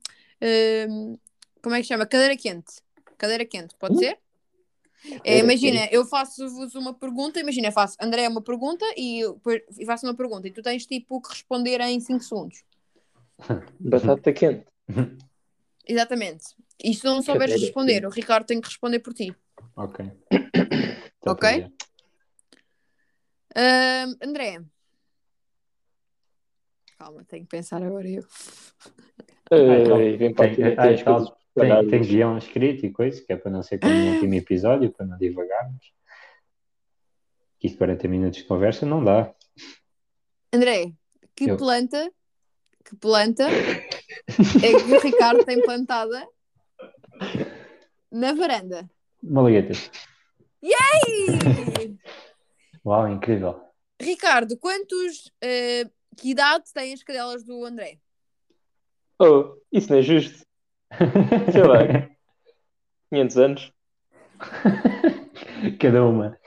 hum, 0.88 1.18
como 1.62 1.74
é 1.74 1.80
que 1.80 1.86
chama? 1.86 2.06
Cadeira 2.06 2.36
quente. 2.36 2.74
Cadeira 3.16 3.44
quente, 3.44 3.74
pode 3.78 3.98
ser? 3.98 4.18
É, 5.24 5.38
imagina, 5.38 5.86
eu 5.90 6.04
faço-vos 6.04 6.74
uma 6.74 6.92
pergunta, 6.92 7.38
imagina, 7.38 7.68
eu 7.68 7.72
faço 7.72 7.96
André 8.00 8.28
uma 8.28 8.42
pergunta 8.42 8.84
e, 8.96 9.22
e 9.78 9.86
faço 9.86 10.06
uma 10.06 10.14
pergunta 10.14 10.48
e 10.48 10.50
tu 10.50 10.62
tens 10.62 10.86
tipo 10.86 11.20
que 11.20 11.28
responder 11.28 11.80
em 11.80 12.00
5 12.00 12.22
segundos. 12.22 12.64
Batata 13.78 14.32
quente. 14.32 14.64
Exatamente. 15.86 16.44
E 16.82 16.94
se 16.94 17.04
não 17.04 17.22
souberes 17.22 17.60
responder, 17.60 18.04
o 18.04 18.10
Ricardo 18.10 18.46
tem 18.46 18.60
que 18.60 18.68
responder 18.68 18.98
por 18.98 19.14
ti. 19.14 19.34
Ok. 19.76 20.04
Então, 21.26 21.32
Ok. 21.34 21.66
Hum, 23.56 24.16
André. 24.22 24.62
Calma, 26.96 27.24
tenho 27.24 27.42
que 27.42 27.48
pensar 27.48 27.82
agora 27.82 28.08
eu. 28.08 28.22
Ai, 29.50 30.16
vem 30.16 30.32
para 30.32 30.54
Tem, 30.54 30.66
aqui, 30.66 31.96
ah, 31.96 31.98
guião 31.98 32.38
escrito 32.38 32.86
e 32.86 32.92
coisa, 32.92 33.20
que 33.22 33.32
é 33.32 33.36
para 33.36 33.50
não 33.50 33.62
ser 33.62 33.78
como 33.78 33.92
no 33.92 34.12
último 34.12 34.34
episódio, 34.34 34.92
para 34.92 35.06
não 35.06 35.18
divagarmos. 35.18 35.92
Que 37.58 37.66
isto 37.66 37.78
40 37.78 38.06
minutos 38.06 38.38
de 38.38 38.44
conversa 38.44 38.86
não 38.86 39.02
dá. 39.02 39.34
André, 40.52 40.92
que 41.34 41.50
Eu. 41.50 41.56
planta, 41.56 42.12
que 42.84 42.94
planta 42.96 43.48
é 43.48 44.84
que 44.84 44.92
o 44.92 45.00
Ricardo 45.00 45.44
tem 45.44 45.60
plantada 45.60 46.28
na 48.12 48.32
varanda? 48.32 48.88
Malaguetas. 49.22 49.90
Ih! 50.66 51.96
Uau, 52.84 53.08
incrível. 53.08 53.60
Ricardo, 54.00 54.58
quantos, 54.58 55.30
eh, 55.40 55.84
que 56.16 56.30
idade 56.30 56.64
têm 56.72 56.92
as 56.92 57.02
cadelas 57.04 57.44
do 57.44 57.64
André? 57.64 57.98
Oh, 59.20 59.56
isso 59.72 59.90
não 59.90 59.98
é 59.98 60.02
justo. 60.02 60.44
Sei 61.52 61.62
lá. 61.62 62.08
500 63.10 63.36
anos. 63.38 63.72
Cada 65.80 66.04
uma. 66.04 66.38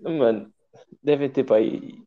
Mano, 0.00 0.52
devem 1.02 1.30
ter 1.30 1.44
para 1.44 1.56
aí. 1.56 2.02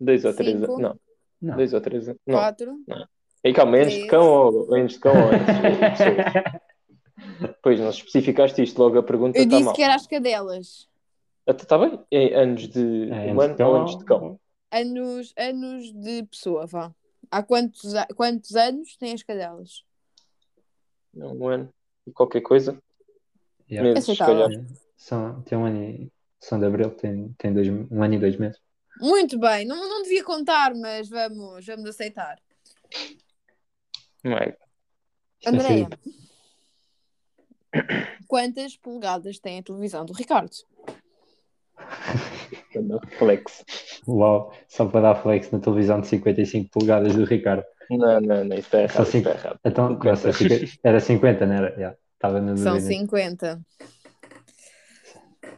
Dois 0.00 0.24
ou 0.24 0.34
três 0.34 0.52
Cinco. 0.58 0.72
anos. 0.72 0.80
Não, 0.82 1.00
Não. 1.42 1.56
dois 1.56 1.72
ou 1.74 1.80
três 1.80 2.08
anos. 2.08 2.20
Não. 2.26 2.34
Quatro? 2.38 2.78
E 3.44 3.52
calma, 3.52 3.76
anos 3.76 3.92
de 3.92 3.98
Três. 3.98 4.10
cão 4.10 4.26
ou 4.28 4.74
anos 4.74 4.92
de 4.94 5.00
cão 5.00 5.12
ou 5.12 5.28
anos 5.28 5.46
de 5.46 5.52
pessoas? 5.90 6.61
Pois, 7.62 7.78
não 7.78 7.90
especificaste 7.90 8.60
isto 8.62 8.78
logo 8.78 8.98
a 8.98 9.02
pergunta 9.02 9.38
Eu 9.38 9.44
está 9.44 9.56
disse 9.56 9.66
mal. 9.66 9.74
que 9.74 9.82
era 9.82 9.94
as 9.94 10.06
cadelas. 10.06 10.88
Está 11.46 11.78
bem? 11.78 11.98
É 12.10 12.34
anos 12.34 12.68
de 12.68 13.10
É, 13.10 13.32
humano 13.32 13.56
ou 13.60 13.74
anos 13.76 13.98
de 13.98 14.04
cão? 14.04 14.40
Anos, 14.70 15.32
anos 15.36 15.92
de 15.92 16.24
pessoa, 16.24 16.66
vá. 16.66 16.92
Há 17.30 17.42
quantos, 17.42 17.92
quantos 18.16 18.54
anos 18.56 18.96
têm 18.96 19.12
as 19.12 19.22
cadelas? 19.22 19.84
Não, 21.14 21.34
um 21.36 21.48
ano 21.48 21.68
e 22.06 22.12
qualquer 22.12 22.40
coisa. 22.40 22.76
Yeah. 23.70 23.92
Meses, 23.94 24.04
se 24.04 24.16
calhar. 24.16 24.50
São, 24.96 25.42
tem 25.42 25.56
um 25.56 25.64
ano 25.64 25.82
e, 25.82 26.12
são 26.40 26.58
de 26.58 26.66
abril, 26.66 26.90
tem, 26.90 27.32
tem 27.38 27.52
dois, 27.52 27.68
um 27.68 28.02
ano 28.02 28.14
e 28.14 28.18
dois 28.18 28.36
meses. 28.36 28.60
Muito 29.00 29.38
bem, 29.38 29.64
não, 29.64 29.88
não 29.88 30.02
devia 30.02 30.22
contar, 30.24 30.74
mas 30.74 31.08
vamos, 31.08 31.64
vamos 31.64 31.86
aceitar. 31.88 32.38
Não 34.22 34.36
é? 34.36 34.56
É 35.44 35.48
Andréia. 35.48 35.88
Quantas 38.28 38.76
polegadas 38.76 39.38
tem 39.38 39.58
a 39.58 39.62
televisão 39.62 40.04
do 40.04 40.12
Ricardo? 40.12 40.50
Flex. 43.18 43.64
Uau, 44.06 44.52
só 44.68 44.86
para 44.86 45.00
dar 45.12 45.14
flex 45.22 45.50
na 45.50 45.58
televisão 45.58 46.00
de 46.00 46.06
55 46.08 46.70
polegadas 46.70 47.14
do 47.14 47.24
Ricardo. 47.24 47.64
Não, 47.90 48.20
não, 48.20 48.44
não, 48.44 48.56
isso 48.56 48.74
está 48.76 48.88
Só 48.88 49.02
errado. 49.02 49.02
Isso 49.02 49.10
cinco. 49.12 49.28
está 49.28 49.40
errado. 49.48 49.60
Então, 49.64 49.88
50. 49.88 50.08
não 50.08 50.16
sei, 50.16 50.32
fica- 50.32 50.78
era 50.84 51.00
50, 51.00 51.46
não 51.46 51.54
era? 51.54 51.70
Yeah, 51.74 51.96
Estava 52.14 52.40
na 52.40 52.56
São 52.56 52.74
dúvida. 52.76 52.88
50. 52.94 53.60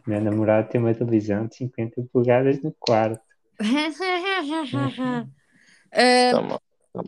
Meu 0.07 0.21
namorado 0.21 0.69
tem 0.69 0.81
uma 0.81 0.95
televisão 0.95 1.47
de 1.47 1.57
50 1.57 2.03
polegadas 2.13 2.61
no 2.63 2.75
quarto. 2.79 3.21
Mal. 6.49 6.61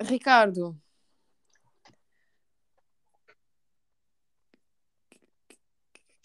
Ricardo, 0.04 0.76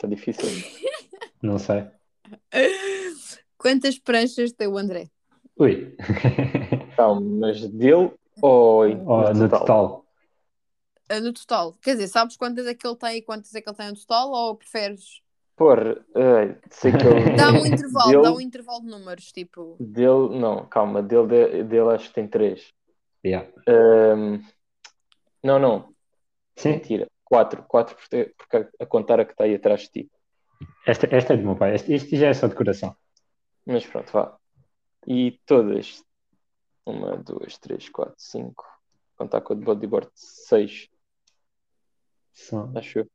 Está 0.01 0.07
difícil. 0.07 0.49
Não 1.43 1.59
sei. 1.59 1.85
quantas 3.55 3.99
pranchas 3.99 4.51
tem 4.51 4.67
o 4.67 4.75
André? 4.75 5.11
Ui. 5.55 5.95
Calma, 6.97 7.21
mas 7.21 7.67
dele 7.69 8.11
ou 8.41 8.81
Oh, 8.81 8.87
no 8.87 9.33
no 9.33 9.47
total? 9.47 9.59
total. 9.59 10.05
eh, 11.07 11.19
no 11.19 11.31
total. 11.33 11.73
Quer 11.83 11.91
dizer, 11.93 12.07
sabes 12.07 12.35
quantas 12.35 12.65
é 12.65 12.73
que 12.73 12.87
ele 12.87 12.95
tem 12.95 13.17
e 13.17 13.21
quantas 13.21 13.53
é 13.53 13.61
que 13.61 13.69
ele 13.69 13.77
tem 13.77 13.89
no 13.89 13.95
total 13.95 14.31
ou 14.31 14.55
preferes? 14.55 15.21
Porra, 15.55 16.03
ai, 16.15 16.57
sei 16.71 16.91
que 16.93 16.97
ele. 17.05 17.29
Dá 17.37 17.51
um 17.53 17.63
intervalo, 17.67 18.11
Dele- 18.11 18.23
dá 18.23 18.33
um 18.33 18.41
intervalo 18.41 18.81
de 18.81 18.87
números, 18.87 19.31
tipo. 19.31 19.75
Dele, 19.79 20.39
não, 20.39 20.65
calma, 20.65 21.03
dele, 21.03 21.27
de- 21.27 21.63
dele 21.65 21.89
acho 21.93 22.07
que 22.07 22.15
tem 22.15 22.27
três. 22.27 22.73
Yeah. 23.23 23.47
Ahm, 23.67 24.41
não, 25.43 25.59
não, 25.59 25.93
Sim, 26.55 26.69
mentira. 26.71 27.07
Quatro, 27.31 27.63
quatro 27.63 27.95
porque, 27.95 28.35
porque 28.37 28.67
a, 28.77 28.85
contar 28.85 29.21
a 29.21 29.23
que 29.23 29.31
está 29.31 29.45
aí 29.45 29.55
atrás 29.55 29.83
de 29.83 29.87
ti. 29.89 30.11
esta, 30.85 31.07
esta 31.15 31.33
é 31.33 31.37
do 31.37 31.43
meu 31.43 31.55
pai. 31.55 31.73
Este, 31.75 31.95
isto 31.95 32.13
já 32.17 32.27
é 32.27 32.33
só 32.33 32.45
decoração. 32.45 32.93
Mas 33.65 33.85
pronto, 33.85 34.11
vá. 34.11 34.37
E 35.07 35.39
todas. 35.45 36.03
Uma, 36.85 37.15
duas, 37.15 37.57
três, 37.57 37.87
quatro, 37.87 38.15
cinco. 38.17 38.65
Contar 39.15 39.39
com 39.39 39.53
a 39.53 39.55
de 39.55 39.63
bodyboard, 39.63 40.09
seis, 40.13 40.89
São, 42.33 42.69
acho 42.75 42.99
eu. 42.99 43.07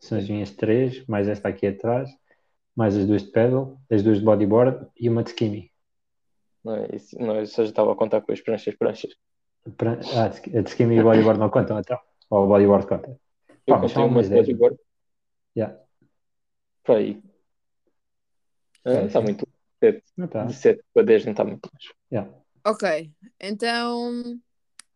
são 0.00 0.18
as 0.18 0.28
minhas 0.28 0.50
três, 0.50 1.06
mais 1.06 1.28
esta 1.28 1.48
aqui 1.48 1.68
atrás, 1.68 2.10
mais 2.74 2.96
as 2.96 3.06
duas 3.06 3.22
de 3.22 3.30
pedal, 3.30 3.78
as 3.88 4.02
duas 4.02 4.18
de 4.18 4.24
bodyboard 4.24 4.88
e 4.98 5.08
uma 5.08 5.22
de 5.22 5.30
skinny. 5.30 5.70
Não 6.64 6.74
é 6.74 6.96
isso? 6.96 7.16
Não, 7.16 7.36
eu 7.36 7.46
só 7.46 7.62
já 7.62 7.68
estava 7.68 7.92
a 7.92 7.96
contar 7.96 8.22
com 8.22 8.32
as 8.32 8.40
pranchas, 8.40 8.74
pranchas. 8.74 9.14
Pra- 9.76 10.00
Ah, 10.16 10.24
a 10.24 10.28
de 10.62 10.68
skinny 10.68 10.96
e 10.96 11.00
o 11.00 11.04
bodyboard 11.04 11.38
não 11.38 11.48
contam, 11.50 11.78
então. 11.78 12.00
Ou 12.30 12.44
o 12.44 12.46
bodyboard 12.48 12.86
conta. 12.86 13.18
Eu 13.66 13.74
Pá, 13.74 13.78
mas 13.78 13.92
são 13.92 14.06
uma 14.06 14.16
umas 14.16 14.28
bodyboard 14.28 14.76
Yeah. 15.56 15.78
para 16.82 16.96
aí. 16.96 17.14
Sim, 18.86 18.92
Não 18.94 19.06
está 19.06 19.20
muito. 19.20 19.46
Sete. 19.80 20.02
Não 20.16 20.28
tá. 20.28 20.44
De 20.44 20.54
7 20.54 20.82
para 20.92 21.02
10 21.04 21.24
não 21.24 21.32
está 21.32 21.44
muito 21.44 21.66
longe. 21.72 21.94
Yeah. 22.10 22.30
Ok, 22.66 23.10
então, 23.40 24.40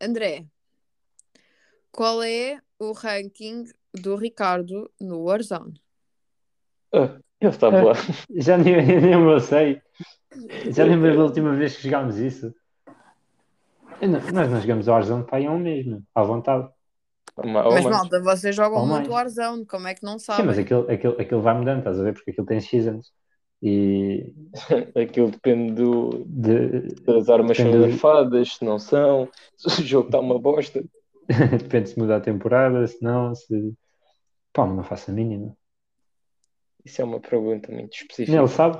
André, 0.00 0.46
qual 1.92 2.22
é 2.22 2.60
o 2.78 2.92
ranking 2.92 3.64
do 3.94 4.16
Ricardo 4.16 4.90
no 5.00 5.22
Warzone? 5.24 5.80
Ah, 6.92 7.18
eu 7.40 7.50
estava 7.50 7.82
lá. 7.82 7.92
Já 8.36 8.56
nem, 8.56 8.74
nem 8.84 9.12
eu 9.12 9.40
sei. 9.40 9.80
Já 10.70 10.84
nem 10.86 10.96
me 10.96 11.02
lembro 11.04 11.18
da 11.18 11.24
última 11.28 11.54
vez 11.54 11.76
que 11.76 11.82
jogámos 11.82 12.16
isso. 12.16 12.54
Não- 14.00 14.32
nós 14.32 14.50
não 14.50 14.60
jogamos 14.60 14.86
Warzone 14.88 15.24
para 15.24 15.38
aí 15.38 15.46
há 15.46 15.50
um 15.52 15.58
mês, 15.58 15.84
meu. 15.86 16.02
à 16.14 16.22
vontade. 16.22 16.68
Uma- 17.42 17.64
Mas 17.64 17.84
mano. 17.84 17.96
malta, 17.96 18.20
vocês 18.20 18.54
jogam 18.54 18.86
muito. 18.86 19.10
Warzone, 19.10 19.64
como 19.66 19.86
é 19.86 19.94
que 19.94 20.02
não 20.04 20.18
Sim, 20.18 20.24
sabem? 20.26 20.46
mas 20.46 20.58
aquilo, 20.58 20.90
aquilo, 20.90 21.20
aquilo 21.20 21.40
vai 21.42 21.54
mudando, 21.56 21.78
estás 21.78 21.98
a 22.00 22.02
ver? 22.02 22.14
Porque 22.14 22.30
aquilo 22.30 22.46
tem 22.46 22.60
seasons. 22.60 23.12
E 23.62 24.32
Aquilo 24.94 25.30
depende 25.30 25.72
do, 25.72 26.24
de- 26.26 26.94
das 27.04 27.28
armas 27.28 27.56
são 27.56 27.66
Depende 27.66 27.84
do- 27.84 27.90
nerfadas, 27.90 28.54
se 28.54 28.64
não 28.64 28.78
são, 28.78 29.28
se 29.56 29.82
o 29.82 29.86
jogo 29.86 30.08
está 30.08 30.20
uma 30.20 30.38
bosta. 30.38 30.82
depende 31.58 31.90
se 31.90 31.98
muda 31.98 32.16
a 32.16 32.20
temporada, 32.20 32.86
se 32.86 33.02
não, 33.02 33.34
se. 33.34 33.74
Pá, 34.52 34.66
não 34.66 34.82
faço 34.82 35.10
a 35.10 35.14
mínima. 35.14 35.56
Isso 36.84 37.02
é 37.02 37.04
uma 37.04 37.20
pergunta 37.20 37.70
muito 37.70 37.94
específica. 37.94 38.36
Ele 38.38 38.48
sabe. 38.48 38.78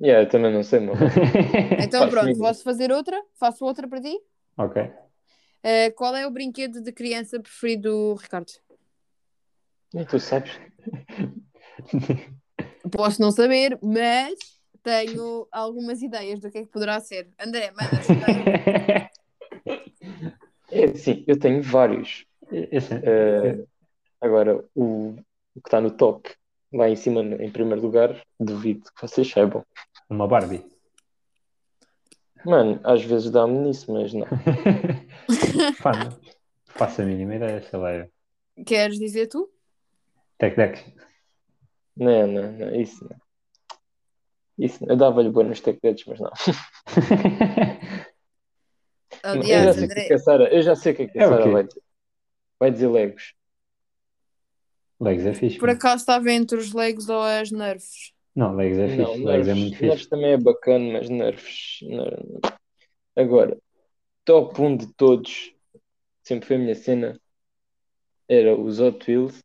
Yeah, 0.00 0.24
eu 0.24 0.28
também 0.30 0.52
não 0.52 0.62
sei, 0.62 0.80
meu. 0.80 0.94
Então 0.94 2.00
Faz 2.00 2.10
pronto, 2.10 2.20
comigo. 2.20 2.38
posso 2.38 2.62
fazer 2.62 2.90
outra? 2.92 3.20
Faço 3.38 3.64
outra 3.64 3.86
para 3.88 4.00
ti? 4.00 4.18
ok. 4.56 4.90
Eh, 5.62 5.90
qual 5.90 6.16
é 6.16 6.26
o 6.26 6.30
brinquedo 6.30 6.80
de 6.80 6.92
criança 6.92 7.38
preferido 7.40 7.90
do 7.90 8.14
Ricardo? 8.14 8.52
Nem 9.92 10.06
tu 10.06 10.18
sabes. 10.18 10.52
Posso 12.90 13.20
não 13.20 13.30
saber, 13.30 13.78
mas 13.82 14.34
tenho 14.82 15.46
algumas 15.52 16.00
ideias 16.02 16.40
do 16.40 16.50
que 16.50 16.58
é 16.58 16.62
que 16.62 16.70
poderá 16.70 16.98
ser. 17.00 17.28
André, 17.38 17.70
manda 17.72 17.90
É 20.72 20.84
assim, 20.84 21.24
eu 21.26 21.38
tenho 21.38 21.62
vários. 21.62 22.24
Eh, 22.52 23.64
agora, 24.20 24.64
o, 24.74 25.16
o 25.54 25.60
que 25.60 25.68
está 25.68 25.80
no 25.80 25.90
top, 25.90 26.32
lá 26.72 26.88
em 26.88 26.96
cima, 26.96 27.20
em 27.20 27.50
primeiro 27.50 27.82
lugar, 27.82 28.22
duvido 28.38 28.84
que 28.94 29.02
vocês 29.02 29.28
saibam. 29.28 29.64
uma 30.08 30.28
Barbie. 30.28 30.64
Mano, 32.44 32.80
às 32.84 33.02
vezes 33.04 33.30
dá-me 33.30 33.58
nisso, 33.58 33.92
mas 33.92 34.12
não. 34.14 34.26
Pá, 35.82 35.92
não 35.92 36.30
faço 36.80 37.02
a 37.02 37.04
mínima 37.04 37.34
ideia, 37.34 37.62
sei 37.62 37.78
lá. 37.78 38.08
Queres 38.64 38.98
dizer 38.98 39.26
tu? 39.26 39.50
Tech 40.38 40.56
Deck. 40.56 40.82
Não, 41.96 42.26
não, 42.26 42.52
não, 42.52 42.74
isso 42.74 43.04
não. 43.04 43.16
Isso 44.58 44.82
não. 44.82 44.90
Eu 44.94 44.96
dava-lhe 44.96 45.28
boa 45.30 45.44
nos 45.44 45.60
tech 45.60 45.78
deads, 45.82 46.04
mas 46.06 46.20
não. 46.20 46.30
eu, 49.24 49.42
já 49.42 49.72
Aliás, 49.72 49.76
sei 49.76 49.84
o 49.84 49.88
que 49.88 49.92
é 49.92 50.02
André, 50.02 50.06
que 50.06 50.14
a 50.14 50.18
Sara, 50.18 50.54
eu 50.54 50.62
já 50.62 50.74
sei 50.74 50.92
o 50.92 50.96
que 50.96 51.02
é 51.02 51.06
que 51.08 51.18
a 51.18 51.22
É 51.22 51.28
Sara 51.28 51.50
vai 51.50 51.64
dizer. 51.64 51.82
Vai 52.58 52.70
dizer 52.70 52.88
Legos. 52.88 53.34
Legs 55.00 55.26
é 55.26 55.34
fixe. 55.34 55.58
por 55.58 55.66
mano. 55.68 55.78
acaso 55.78 55.96
estava 56.02 56.30
entre 56.30 56.58
os 56.58 56.72
Legos 56.72 57.08
ou 57.08 57.20
as 57.22 57.50
Nerfs? 57.50 58.12
Não, 58.34 58.54
Legs 58.54 58.78
é 58.78 58.96
Não, 58.96 59.12
fixe. 59.12 59.24
Legs 59.24 59.48
é 59.48 59.54
muito 59.54 59.72
Nerfs 59.82 59.96
fixe. 59.98 60.08
também 60.08 60.32
é 60.32 60.36
bacana, 60.38 60.92
mas 60.92 61.08
Nerfs. 61.08 61.78
não. 61.82 62.40
Agora, 63.16 63.58
top 64.24 64.60
1 64.60 64.76
de 64.76 64.86
todos, 64.94 65.52
sempre 66.22 66.46
foi 66.46 66.56
a 66.56 66.58
minha 66.60 66.74
cena, 66.74 67.20
era 68.28 68.56
os 68.56 68.78
Hot 68.78 69.10
Wheels, 69.10 69.38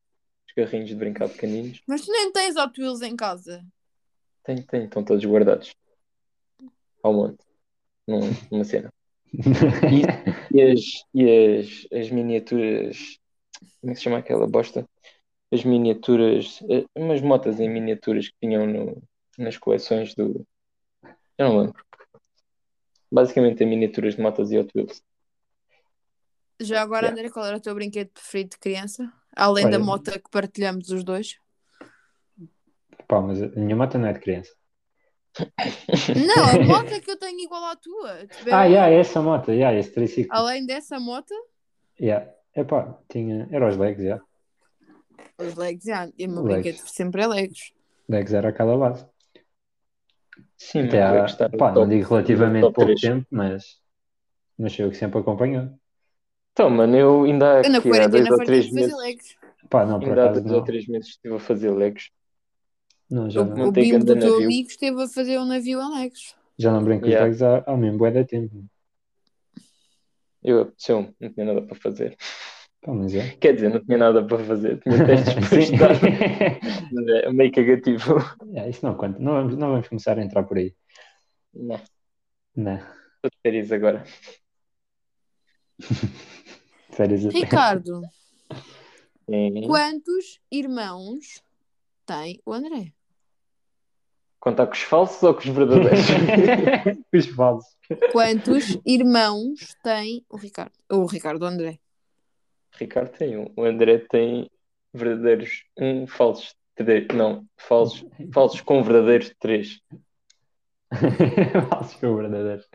os 0.47 0.53
carrinhos 0.55 0.87
de 0.89 0.95
brincar 0.95 1.27
pequeninos. 1.29 1.81
Mas 1.87 2.01
tu 2.05 2.11
nem 2.11 2.31
tens 2.31 2.55
Hot 2.55 2.79
Wheels 2.79 3.01
em 3.01 3.15
casa. 3.15 3.65
Tem, 4.43 4.61
tem, 4.61 4.83
estão 4.85 5.03
todos 5.03 5.25
guardados. 5.25 5.73
Ao 7.01 7.11
monte. 7.11 7.43
Num- 8.07 8.31
Numa 8.51 8.63
cena. 8.63 8.89
E 10.53 10.61
as, 10.61 10.79
e 11.13 11.57
as, 11.59 11.87
as 11.91 12.09
miniaturas. 12.11 13.17
Como 13.81 13.91
é 13.91 13.93
que 13.93 13.95
se 13.95 14.03
chama 14.03 14.19
aquela 14.19 14.47
bosta? 14.47 14.85
As 15.51 15.63
miniaturas. 15.63 16.59
eh, 16.69 16.85
Umas 16.95 17.21
motas 17.21 17.59
em 17.59 17.69
miniaturas 17.69 18.27
que 18.29 18.35
tinham 18.41 18.65
no, 18.65 19.01
nas 19.37 19.57
coleções 19.57 20.13
do. 20.15 20.45
Eu 21.37 21.49
não 21.49 21.59
lembro. 21.59 21.85
Basicamente 23.11 23.63
é 23.63 23.65
miniaturas 23.65 24.15
de 24.15 24.21
motas 24.21 24.51
e 24.51 24.57
Hot 24.57 24.71
Wheels. 24.75 25.01
Já 26.59 26.81
agora, 26.81 27.07
Yeah. 27.07 27.19
André, 27.19 27.33
qual 27.33 27.45
era 27.45 27.57
o 27.57 27.61
teu 27.61 27.75
brinquedo 27.75 28.09
preferido 28.09 28.51
de 28.51 28.59
criança? 28.59 29.11
Além 29.35 29.65
da 29.69 29.77
Olha, 29.77 29.85
moto 29.85 30.11
que 30.11 30.29
partilhamos 30.31 30.89
os 30.89 31.03
dois. 31.03 31.37
Pá, 33.07 33.21
mas 33.21 33.41
a 33.41 33.47
minha 33.47 33.75
moto 33.75 33.97
não 33.97 34.07
é 34.07 34.13
de 34.13 34.19
criança. 34.19 34.51
Não, 36.15 36.45
a 36.45 36.63
moto 36.65 36.91
é 36.93 36.99
que 37.01 37.11
eu 37.11 37.17
tenho 37.19 37.39
igual 37.41 37.63
à 37.65 37.75
tua. 37.75 38.25
Tiver- 38.27 38.53
Ah, 38.53 38.63
yeah, 38.65 38.89
essa 38.89 39.21
moto, 39.21 39.51
yeah, 39.51 39.77
esse 39.77 39.91
triciclo. 39.93 40.33
Além 40.35 40.65
dessa 40.65 40.99
moto, 40.99 41.33
Yeah. 41.99 42.29
Epá, 42.55 42.97
tinha. 43.09 43.47
Era 43.51 43.67
os 43.69 43.77
Legs, 43.77 44.03
já. 44.03 44.21
Os 45.39 45.55
Legos, 45.55 45.83
já. 45.83 46.09
E 46.17 46.25
o 46.25 46.29
meu 46.31 46.43
brinquedo 46.43 46.77
sempre 46.77 47.21
é 47.23 47.27
Legos. 47.27 47.73
Legs 48.09 48.33
era 48.33 48.49
aquela 48.49 48.77
base. 48.77 49.05
Sim, 50.57 50.81
Até 50.87 51.01
há, 51.03 51.25
pá, 51.57 51.67
não 51.71 51.83
top- 51.83 51.89
digo 51.89 52.09
relativamente 52.09 52.71
pouco 52.73 52.95
tempo, 52.95 53.25
mas. 53.29 53.79
Mas 54.57 54.75
foi 54.75 54.85
o 54.85 54.89
que 54.91 54.97
sempre 54.97 55.19
acompanhou. 55.19 55.69
Então, 56.53 56.69
mano, 56.69 56.95
eu 56.95 57.23
ainda 57.23 57.59
há, 57.59 57.61
Eu 57.63 57.69
na 57.71 57.77
aqui, 57.79 57.89
há 57.89 58.07
dois 58.07 58.23
quarentena 58.23 58.31
ou 58.35 58.43
três 58.45 58.71
meses. 58.71 58.97
Legos. 58.97 59.35
Pá, 59.69 59.85
não, 59.85 59.99
por 59.99 60.09
Ainda 60.09 60.23
há 60.29 60.31
dois 60.31 60.45
ou 60.45 60.51
não. 60.51 60.63
três 60.63 60.87
meses 60.87 61.09
estive 61.09 61.35
a 61.35 61.39
fazer 61.39 61.71
Legos. 61.71 62.11
Não, 63.09 63.29
já 63.29 63.41
O, 63.41 63.45
não. 63.45 63.67
o 63.67 63.71
bimbo 63.71 63.99
do 64.05 64.13
teu 64.17 64.31
navio. 64.31 64.45
amigo 64.45 64.69
esteve 64.69 65.03
a 65.03 65.07
fazer 65.07 65.37
um 65.39 65.45
navio 65.45 65.81
em 65.81 65.95
Legos. 65.99 66.35
Já 66.57 66.71
não 66.71 66.83
brinco 66.83 67.05
Yeah. 67.05 67.25
com 67.27 67.33
os 67.33 67.41
Legs 67.41 67.63
há, 67.67 67.71
há 67.73 67.77
mesmo 67.77 67.97
bué 67.97 68.11
de 68.11 68.23
tempo. 68.25 68.65
Eu 70.43 70.61
apeteceu 70.61 71.13
não 71.19 71.33
tinha 71.33 71.45
nada 71.45 71.61
para 71.61 71.75
fazer. 71.75 72.15
É. 72.87 73.35
Quer 73.37 73.55
dizer, 73.55 73.69
não 73.69 73.83
tinha 73.83 73.97
nada 73.97 74.23
para 74.23 74.37
fazer. 74.39 74.79
Tinha 74.81 74.97
testes 75.05 75.33
para 75.33 75.59
estudar. 75.59 75.89
Mas 76.93 77.07
é 77.07 77.31
meio 77.31 77.51
cagativo. 77.51 78.17
Yeah, 78.43 78.69
isso 78.69 78.85
não 78.85 78.95
conta. 78.95 79.17
Não 79.19 79.33
vamos, 79.33 79.57
não 79.57 79.71
vamos 79.71 79.87
começar 79.87 80.19
a 80.19 80.23
entrar 80.23 80.43
por 80.43 80.57
aí. 80.57 80.75
Não, 81.53 81.81
Não. 82.55 82.75
estou 82.75 83.31
de 83.31 83.37
férias 83.41 83.71
agora. 83.71 84.03
Férias. 86.91 87.25
Ricardo, 87.25 88.01
Sim. 89.29 89.67
quantos 89.67 90.39
irmãos 90.51 91.43
tem 92.05 92.39
o 92.45 92.53
André? 92.53 92.93
Contar 94.39 94.67
com 94.67 94.73
os 94.73 94.81
falsos 94.81 95.23
ou 95.23 95.33
com 95.33 95.39
os 95.39 95.47
verdadeiros? 95.47 96.05
Os 97.13 97.25
falsos. 97.25 97.75
Quantos 98.11 98.77
irmãos 98.85 99.75
tem 99.83 100.23
o 100.29 100.37
Ricardo? 100.37 100.71
O 100.89 101.05
Ricardo, 101.05 101.41
o 101.41 101.45
André. 101.45 101.79
Ricardo 102.77 103.09
tem 103.17 103.37
um. 103.37 103.51
O 103.55 103.63
André 103.63 103.99
tem 104.09 104.49
verdadeiros 104.93 105.63
um, 105.79 106.05
falsos 106.07 106.55
três. 106.75 107.07
Não, 107.13 107.45
falsos, 107.57 108.05
falsos 108.33 108.61
com 108.61 108.81
verdadeiros 108.83 109.33
três. 109.39 109.79
falsos 111.69 111.95
com 111.95 112.15
verdadeiros. 112.15 112.67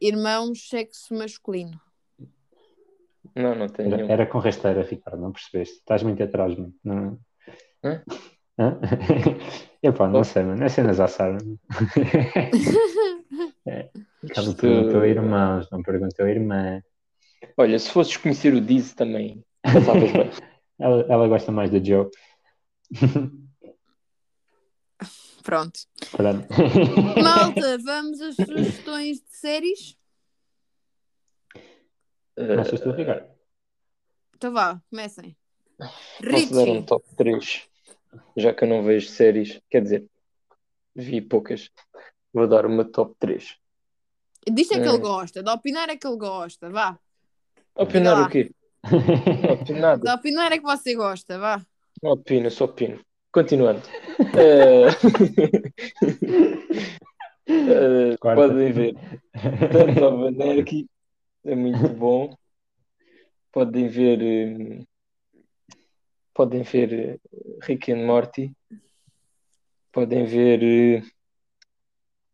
Irmãos 0.00 0.68
sexo 0.68 1.14
masculino. 1.14 1.80
Não, 3.36 3.54
não 3.54 3.68
tem 3.68 3.86
Era, 3.86 3.96
nenhum. 3.98 4.10
era 4.10 4.26
com 4.26 4.38
rasteira, 4.38 4.82
Ricardo, 4.82 5.20
não 5.20 5.30
percebeste? 5.32 5.76
Estás 5.76 6.02
muito 6.02 6.20
atrás, 6.22 6.56
mano. 6.56 6.74
Não... 6.82 7.18
Hã? 7.84 8.02
Hã? 8.58 8.80
Epá, 9.80 10.08
não 10.08 10.20
Oh. 10.20 10.24
sei, 10.24 10.42
mano. 10.42 10.64
É 10.64 10.68
cenas 10.68 10.98
à 10.98 11.06
Sara. 11.06 11.38
É. 13.66 13.90
Ela 14.34 14.48
Isto- 14.48 14.56
perguntou 14.56 15.04
irmãos, 15.04 15.70
não 15.70 15.82
perguntou 15.82 16.26
irmã. 16.26 16.82
Olha, 17.60 17.76
se 17.76 17.90
fosses 17.90 18.16
conhecer 18.16 18.54
o 18.54 18.60
Diz 18.60 18.94
também, 18.94 19.44
passavas 19.60 20.12
bem. 20.12 20.30
ela, 20.78 21.04
ela 21.08 21.26
gosta 21.26 21.50
mais 21.50 21.68
do 21.68 21.84
Joe. 21.84 22.08
Pronto. 25.42 25.80
Pronto. 26.12 26.46
Malta, 27.20 27.78
vamos 27.78 28.20
às 28.20 28.36
sugestões 28.36 29.18
de 29.18 29.30
séries? 29.30 29.98
Começas 32.36 32.80
tu, 32.80 32.92
Ricardo. 32.92 33.26
Então 34.36 34.52
vá, 34.52 34.80
comecem. 34.88 35.36
Posso 36.30 36.54
dar 36.54 36.68
um 36.68 36.84
top 36.84 37.04
3, 37.16 37.68
já 38.36 38.54
que 38.54 38.62
eu 38.62 38.68
não 38.68 38.84
vejo 38.84 39.08
séries, 39.08 39.60
quer 39.68 39.82
dizer, 39.82 40.06
vi 40.94 41.20
poucas. 41.20 41.72
Vou 42.32 42.46
dar 42.46 42.64
uma 42.66 42.84
top 42.84 43.16
3. 43.18 43.56
Diz 44.48 44.70
é 44.70 44.80
que 44.80 44.88
ele 44.88 44.98
gosta, 44.98 45.42
de 45.42 45.50
opinar 45.50 45.88
é 45.88 45.96
que 45.96 46.06
ele 46.06 46.16
gosta, 46.16 46.70
vá. 46.70 46.96
Opinar 47.78 48.26
o 48.26 48.28
quê? 48.28 48.44
De 48.44 48.52
opinar 50.12 50.52
é 50.52 50.58
que 50.58 50.64
você 50.64 50.94
gosta, 50.94 51.38
vá. 51.38 51.64
Não 52.02 52.12
opino, 52.12 52.50
só 52.50 52.64
opino. 52.64 53.00
Continuando. 53.32 53.82
Eh, 57.50 58.14
Quarta. 58.20 58.42
podem 58.48 58.72
ver. 58.72 58.94
Sons 59.72 59.96
of 60.02 60.26
Anarchy 60.26 60.86
é 61.46 61.54
muito 61.54 61.88
bom. 61.88 62.36
Podem 63.50 63.88
ver. 63.88 64.20
eh, 64.20 64.84
podem 66.34 66.62
ver 66.62 67.18
Rick 67.62 67.90
and 67.90 68.04
Morty. 68.04 68.52
Podem 69.90 70.26
ver 70.26 70.62
eh, 70.62 71.02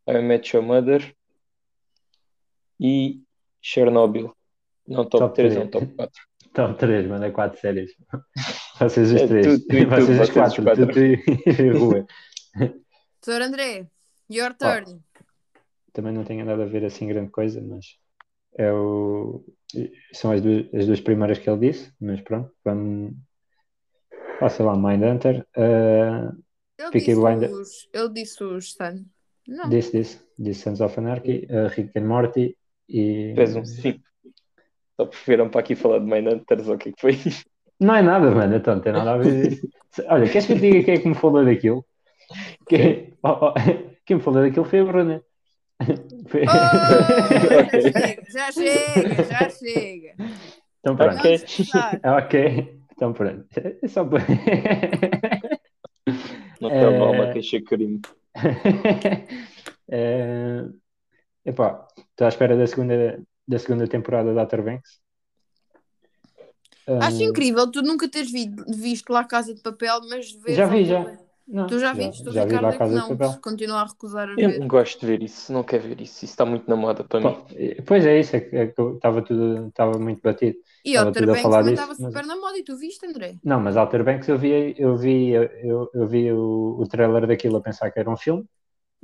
I 0.09 0.21
Met 0.21 0.49
Your 0.57 0.67
Mother. 0.67 1.15
E 2.81 3.21
Chernobyl. 3.63 4.35
Não 4.87 5.05
top, 5.05 5.19
Top 5.25 5.35
3, 5.35 5.53
três. 5.55 5.65
não 5.65 5.71
top 5.71 5.87
4. 5.95 6.23
Top 6.55 6.79
3, 6.79 7.07
manda 7.09 7.31
4 7.33 7.59
séries. 7.61 7.91
Vocês 8.79 9.13
os 9.13 9.21
É, 9.23 9.27
três. 9.27 9.47
tu- 9.47 9.59
tu 9.61 9.67
tu, 9.69 9.89
vocês 9.89 10.09
os 10.09 10.17
vocês 10.17 10.21
os 10.21 10.31
4. 10.31 10.63
quatro. 10.65 10.87
Tu, 10.87 10.93
tu 10.93 11.01
e 11.01 11.71
Rua. 11.77 12.07
Sr. 13.25 13.43
André, 13.43 13.87
your 14.31 14.55
turn. 14.55 15.01
Também 15.93 16.13
não 16.13 16.25
tenho 16.25 16.45
nada 16.45 16.63
a 16.63 16.67
ver 16.67 16.85
assim 16.85 17.07
grande 17.09 17.31
coisa, 17.31 17.61
mas 17.61 17.97
é 18.59 18.73
o... 18.73 19.45
são 20.13 20.31
as 20.33 20.41
duas, 20.43 20.67
as 20.75 20.87
duas 20.87 21.01
primeiras 21.01 21.39
que 21.39 21.49
ele 21.51 21.71
disse, 21.73 21.93
mas 22.01 22.21
pronto, 22.21 22.53
vamos. 22.65 23.15
Passa 24.41 24.63
lá, 24.65 24.77
Mindhunter. 24.77 25.47
Uh, 25.57 26.37
Ele 26.79 26.91
Peaky 26.91 26.99
disse, 27.07 27.21
Blinder. 27.21 27.51
os, 27.53 27.89
ele 27.93 28.09
disse 28.11 28.43
os 28.45 28.73
Sun. 28.75 29.05
Não. 29.47 29.69
disse, 29.69 29.93
disse, 29.93 30.21
disse 30.39 30.63
Sons 30.63 30.81
of 30.81 30.99
Anarchy, 30.99 31.47
uh, 31.51 31.69
Rick 31.69 31.97
and 31.99 32.07
Morty 32.07 32.57
e. 32.89 33.33
Fez 33.37 33.55
um 33.57 33.65
5. 33.65 34.01
Só 34.97 35.07
preferam 35.07 35.49
para 35.49 35.61
aqui 35.61 35.75
falar 35.75 35.99
de 35.99 36.07
Mindhunters 36.07 36.69
ou 36.69 36.75
o 36.75 36.79
que 36.79 36.91
é 36.91 36.93
que 36.93 37.01
foi? 37.01 37.19
Não 37.81 37.95
é 37.97 38.03
nada, 38.03 38.31
mano, 38.31 38.55
então 38.57 38.77
não 38.77 38.83
tem 38.83 38.93
nada 38.93 39.15
a 39.15 39.17
ver 39.19 39.53
isso. 39.53 39.69
Olha, 40.09 40.29
queres 40.29 40.47
que 40.47 40.53
eu 40.53 40.57
te 40.57 40.63
diga 40.63 40.85
quem 40.85 40.95
é 40.95 40.99
que 40.99 41.09
me 41.09 41.15
falou 41.15 41.45
daquilo? 41.45 41.85
Quem, 42.69 43.13
oh, 43.23 43.49
oh, 43.49 43.55
quem 44.07 44.17
me 44.17 44.23
falou 44.23 44.43
daquilo 44.43 44.65
foi 44.65 44.81
a 44.81 44.85
Bruna. 44.85 45.23
Foi- 46.29 46.45
Oh, 46.45 47.81
já 47.81 47.91
chega, 47.93 48.23
já 48.33 48.53
chega, 48.53 49.25
já 49.25 49.51
chega. 49.51 50.15
Então 50.81 50.97
pronto. 50.97 51.17
Ok. 51.19 51.37
Vamos 51.37 51.57
começar. 51.57 52.01
Ok, 52.05 52.81
então 52.93 53.13
pronto. 53.13 53.47
É 53.83 53.89
só 53.89 54.05
para. 54.05 54.23
Não 56.61 56.71
É. 56.71 56.99
mal 56.99 57.13
uma 57.13 57.33
queixa 57.33 57.61
crime. 57.61 58.01
é... 59.91 60.65
Epá, 61.45 61.87
estou 61.99 62.25
à 62.25 62.29
espera 62.29 62.57
da 62.57 62.67
segunda, 62.67 63.21
da 63.47 63.59
segunda 63.59 63.87
temporada 63.87 64.33
da 64.35 64.43
Outer 64.43 64.63
Banks. 64.63 65.01
Acho 66.87 67.23
Ah, 67.23 67.25
incrível 67.25 67.71
tu 67.71 67.81
nunca 67.83 68.09
teres 68.09 68.31
vi- 68.31 68.55
visto 68.77 69.11
lá 69.11 69.21
a 69.21 69.25
Casa 69.25 69.55
de 69.55 69.61
Papel, 69.63 70.01
mas 70.09 70.31
vês 70.33 70.57
Já 70.57 70.67
vi, 70.67 70.85
já. 70.85 71.19
não, 71.49 71.67
Tu 71.67 71.79
já 71.79 71.93
viste, 71.95 72.29
o 72.29 72.33
já 72.33 72.45
vi 72.45 72.53
lá 72.59 72.69
a 72.71 72.77
Casa 72.77 72.93
de 72.93 73.01
não, 73.01 73.09
Papel. 73.17 73.41
continua 73.41 73.81
a 73.81 73.85
recusar 73.87 74.29
a 74.29 74.33
Eu 74.33 74.51
ver. 74.51 74.59
não 74.61 74.69
gosto 74.69 75.01
de 75.01 75.07
ver 75.07 75.23
isso, 75.23 75.51
não 75.51 75.63
quero 75.63 75.83
ver 75.89 76.01
isso. 76.03 76.25
Isso 76.25 76.33
está 76.33 76.45
muito 76.45 76.69
na 76.69 76.77
moda 76.77 77.03
para 77.03 77.21
mim. 77.21 77.35
Pá, 77.35 77.47
Pois 77.87 78.05
é 78.05 78.21
isso, 78.21 78.37
é 78.37 78.41
que, 78.41 78.55
é 78.57 78.75
eu 78.77 78.97
estava 78.97 79.23
tudo, 79.23 79.69
estava 79.69 79.99
muito 79.99 80.21
batido. 80.21 80.59
E 80.85 80.99
Outer 80.99 81.23
tudo 81.23 81.25
a 81.31 81.35
Banks 81.35 81.43
falar 81.43 81.59
também 81.61 81.75
disso, 81.75 81.83
estava 81.85 82.03
mas- 82.03 82.13
super 82.15 82.27
na 82.27 82.37
moda 82.41 82.59
e 82.59 82.63
tu 82.65 82.77
viste, 82.77 83.07
André? 83.07 83.37
Não, 83.43 83.61
mas 83.61 83.77
Outer 83.77 84.05
Banks 84.05 84.29
eu 84.29 84.37
vi, 84.39 84.75
eu 84.79 84.95
vi, 84.97 85.31
eu, 85.31 85.91
eu 85.95 86.07
vi 86.07 86.31
o, 86.33 86.77
o 86.81 86.87
trailer 86.87 87.27
daquilo 87.27 87.57
a 87.57 87.63
pensar 87.63 87.91
que 87.91 87.99
era 87.99 88.11
um 88.11 88.17
filme 88.17 88.45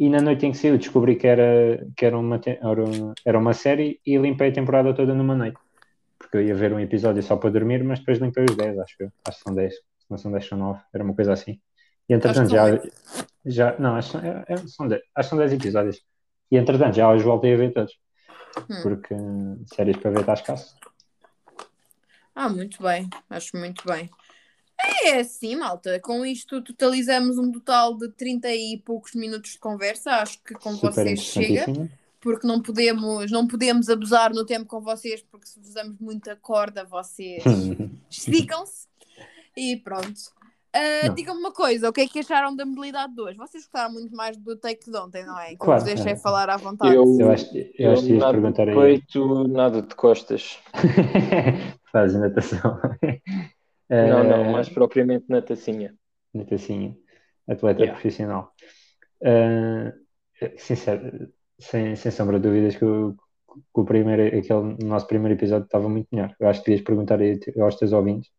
e 0.01 0.09
na 0.09 0.23
noite 0.23 0.47
em 0.47 0.51
que 0.51 0.57
saiu 0.57 0.79
descobri 0.79 1.15
que 1.15 1.27
era, 1.27 1.87
que 1.95 2.07
era, 2.07 2.19
uma, 2.19 2.41
era, 2.47 3.39
um- 3.39 3.41
uma 3.43 3.53
série 3.53 4.01
e 4.07 4.17
limpei 4.17 4.49
a 4.49 4.53
temporada 4.53 4.95
toda 4.95 5.15
numa 5.15 5.37
noite. 5.37 5.59
Porque 6.19 6.39
eu 6.39 6.43
ia 6.43 6.55
ver 6.55 6.73
um 6.73 6.81
episódio 6.81 7.23
só 7.23 7.37
para 7.37 7.51
dormir, 7.51 7.85
mas 7.85 7.99
depois 7.99 8.19
limpei 8.19 8.47
os 8.49 8.57
10, 8.57 8.79
acho 8.79 8.95
eu. 8.99 9.13
Acho 9.29 9.37
que 9.39 9.45
são 9.45 9.55
10. 9.55 9.75
Se 9.75 10.11
não 10.11 10.17
são 10.17 10.33
10, 10.33 10.49
são 10.49 10.57
9. 10.57 10.81
Era 10.95 11.05
uma 11.05 11.15
coisa 11.15 11.35
assim. 11.35 11.61
E 12.09 12.15
entretanto 12.15 12.51
já, 12.51 12.65
já. 13.45 13.79
Não, 13.79 13.95
acho, 13.97 14.17
é- 14.17 14.45
é- 14.49 14.57
são 14.67 14.89
10, 14.89 15.03
acho 15.15 15.29
que 15.29 15.31
são 15.31 15.39
10 15.39 15.53
episódios. 15.53 16.01
E 16.51 16.57
entretanto 16.57 16.95
já 16.97 17.13
os 17.13 17.23
voltei 17.23 17.53
a 17.53 17.57
ver 17.59 17.73
todos. 17.75 17.93
Hum. 18.71 18.83
Porque 18.83 19.13
hum, 19.13 19.63
séries 19.67 19.99
para 19.99 20.11
ver 20.13 20.21
está 20.21 20.33
escasso. 20.33 20.75
Ah, 22.35 22.49
muito 22.49 22.83
bem, 22.83 23.07
acho 23.29 23.55
muito 23.55 23.85
bem. 23.87 24.09
É 25.05 25.21
assim, 25.21 25.57
malta. 25.57 25.99
Com 26.01 26.25
isto 26.25 26.63
totalizamos 26.63 27.39
um 27.39 27.51
total 27.51 27.97
de 27.97 28.09
30 28.11 28.55
e 28.55 28.79
poucos 28.85 29.15
minutos 29.15 29.53
de 29.53 29.59
conversa. 29.59 30.13
Acho 30.13 30.43
que 30.43 30.55
com 30.55 30.73
Super 30.73 30.93
vocês 30.93 31.21
chega, 31.21 31.67
porque 32.21 32.47
não 32.47 32.61
podemos, 32.61 33.31
não 33.31 33.47
podemos 33.47 33.89
abusar 33.89 34.33
no 34.33 34.45
tempo 34.45 34.67
com 34.67 34.81
vocês, 34.81 35.23
porque 35.23 35.47
se 35.47 35.61
vos 35.61 35.75
damos 35.75 35.99
muita 35.99 36.37
corda, 36.37 36.85
vocês 36.85 37.43
esticam-se. 38.11 38.89
E 39.57 39.77
pronto. 39.77 40.21
Não. 41.05 41.15
Digam-me 41.15 41.41
uma 41.41 41.53
coisa, 41.53 41.89
o 41.89 41.93
que 41.93 42.03
é 42.03 42.07
que 42.07 42.21
acharam 42.21 42.55
da 42.55 42.65
modalidade 42.65 43.13
2? 43.15 43.37
Vocês 43.37 43.65
gostaram 43.65 43.93
muito 43.93 44.15
mais 44.15 44.37
do 44.37 44.57
take 44.57 44.89
de 44.89 44.97
ontem, 44.97 45.27
não 45.27 45.39
é? 45.39 45.51
Que 45.51 45.57
Claro, 45.57 45.81
vos 45.81 45.93
deixei 45.93 46.13
é. 46.13 46.17
falar 46.17 46.49
à 46.49 46.57
vontade. 46.57 46.95
Eu, 46.95 47.05
Eu 47.19 47.31
acho, 47.33 47.47
eu 47.77 47.93
acho 47.93 48.03
que 48.05 48.13
ias 48.13 48.25
perguntar 48.25 48.65
de 48.67 48.71
aí. 48.71 48.77
peito, 48.77 49.49
nada 49.49 49.83
de 49.83 49.95
costas. 49.97 50.59
Faz 51.91 52.15
natação. 52.15 52.79
Não, 53.91 54.25
não, 54.25 54.45
Eh, 54.45 54.53
mais 54.53 54.69
propriamente 54.69 55.25
na 55.29 55.43
tacinha. 55.43 55.95
Natacinha. 56.33 56.97
Atleta 57.49 57.81
Yeah. 57.81 57.93
profissional. 58.01 58.53
Eh, 59.23 59.93
sincero, 60.57 61.29
sem, 61.59 61.97
sem 61.97 62.11
sombra 62.13 62.39
de 62.39 62.49
dúvidas 62.49 62.77
que 62.77 62.85
o, 62.85 63.13
que 63.15 63.81
o 63.81 63.85
primeiro, 63.85 64.23
aquele 64.39 64.77
nosso 64.85 65.07
primeiro 65.07 65.35
episódio 65.37 65.65
estava 65.65 65.89
muito 65.89 66.09
melhor. 66.13 66.35
Eu 66.39 66.49
acho 66.49 66.61
que 66.63 66.71
devias 66.71 66.85
perguntar 66.87 67.19
aos 67.61 67.77
teus 67.77 67.93
ouvintes 67.93 68.31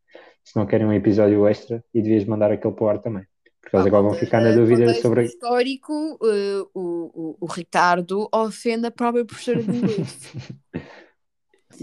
se 0.43 0.55
não 0.55 0.65
querem 0.65 0.87
um 0.87 0.93
episódio 0.93 1.45
extra 1.47 1.83
e 1.93 2.01
devias 2.01 2.25
mandar 2.25 2.51
aquele 2.51 2.73
para 2.73 2.83
o 2.85 2.89
ar 2.89 2.99
também. 2.99 3.23
Porque 3.61 3.75
eles 3.75 3.83
Pá, 3.83 3.89
agora 3.89 4.03
vão 4.03 4.13
ficar 4.13 4.41
na 4.41 4.49
eh, 4.49 4.53
dúvida 4.55 4.93
sobre. 4.95 5.25
histórico, 5.25 6.17
eh, 6.23 6.63
o, 6.73 7.11
o, 7.13 7.37
o 7.41 7.45
Ricardo 7.45 8.27
ofende 8.33 8.87
a 8.87 8.91
própria 8.91 9.23
professora 9.25 9.61
de 9.61 9.77
inglês. 9.77 10.31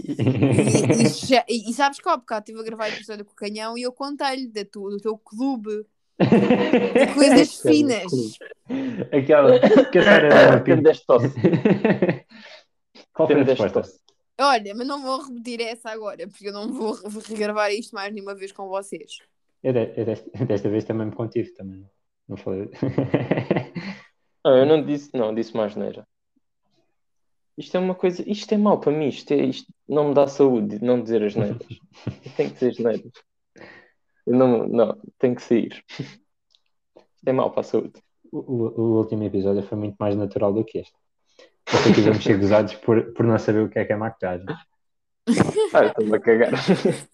E, 0.07 1.03
e 1.03 1.07
já- 1.27 1.45
e- 1.47 1.69
e 1.69 1.73
sabes 1.73 1.99
que 1.99 2.07
há 2.09 2.17
bocado 2.17 2.43
estive 2.43 2.59
a 2.59 2.63
gravar 2.63 2.85
a 2.85 2.89
episódio 2.89 3.25
com 3.25 3.31
o 3.31 3.35
Canhão 3.35 3.77
e 3.77 3.81
eu 3.83 3.91
contei-lhe 3.91 4.47
da 4.47 4.63
tu- 4.65 4.89
do 4.89 4.97
teu 4.97 5.17
clube 5.17 5.85
de 6.19 7.13
coisas 7.13 7.61
finas. 7.61 8.11
Aquela 9.11 9.59
que 9.91 9.97
a 9.99 10.03
Sara 10.03 10.27
era 10.27 10.49
uma 10.51 10.59
pinta. 10.61 10.81
deste 10.81 11.05
tosse. 11.05 11.27
Qual 13.13 13.27
foi 13.27 13.41
a 13.41 13.43
deste 13.43 13.61
resposta? 13.63 13.81
tosse. 13.81 13.99
Olha, 14.41 14.73
mas 14.73 14.87
não 14.87 15.01
vou 15.01 15.21
repetir 15.21 15.59
essa 15.61 15.89
agora, 15.89 16.25
porque 16.27 16.47
eu 16.47 16.53
não 16.53 16.71
vou 16.71 16.93
re- 16.93 17.19
regravar 17.27 17.71
isto 17.73 17.93
mais 17.93 18.13
nenhuma 18.13 18.33
vez 18.35 18.51
com 18.53 18.67
vocês. 18.69 19.17
Eu, 19.61 19.73
de- 19.73 19.93
eu 19.97 20.05
desta, 20.05 20.45
desta 20.45 20.69
vez 20.69 20.85
também 20.85 21.07
me 21.07 21.13
contive, 21.13 21.53
também. 21.53 21.85
Não 22.27 22.37
falei. 22.37 22.69
Não, 24.45 24.57
eu 24.57 24.65
não 24.65 24.85
disse, 24.85 25.09
não, 25.13 25.33
disse 25.35 25.55
mais 25.55 25.75
neira. 25.75 26.07
Isto 27.59 27.75
é 27.77 27.79
uma 27.79 27.93
coisa, 27.93 28.23
isto 28.25 28.51
é 28.53 28.57
mau 28.57 28.79
para 28.79 28.91
mim, 28.91 29.09
isto, 29.09 29.31
é, 29.31 29.37
isto 29.45 29.71
não 29.87 30.09
me 30.09 30.13
dá 30.15 30.27
saúde, 30.27 30.79
não 30.81 31.01
dizer 31.03 31.21
as 31.23 31.35
neiras. 31.35 31.59
Tem 32.37 32.49
que 32.49 32.57
ser 32.57 32.69
as 32.69 32.77
neiras. 32.79 33.11
Não, 34.25 34.67
não, 34.67 34.97
tem 35.17 35.33
que 35.35 35.41
sair. 35.41 35.83
Isto 35.89 37.25
é 37.25 37.33
mau 37.33 37.49
para 37.51 37.61
a 37.61 37.63
saúde. 37.63 37.93
O, 38.31 38.37
o- 38.37 38.81
o 38.81 38.97
último 38.99 39.23
episódio 39.23 39.63
foi 39.63 39.77
muito 39.77 39.95
mais 39.99 40.15
natural 40.15 40.53
do 40.53 40.63
que 40.63 40.77
este. 40.79 40.93
Porque 41.65 41.93
tivemos 41.93 42.23
ser 42.23 42.37
gozados 42.39 42.75
por, 42.75 43.11
por 43.13 43.25
não 43.25 43.37
saber 43.39 43.63
o 43.63 43.69
que 43.69 43.79
é 43.79 43.85
que 43.85 43.93
é 43.93 43.95
maquilhagem. 43.95 44.45
Ah, 45.73 45.85
estou-me 45.85 46.15
a 46.15 46.19
cagar. 46.19 46.51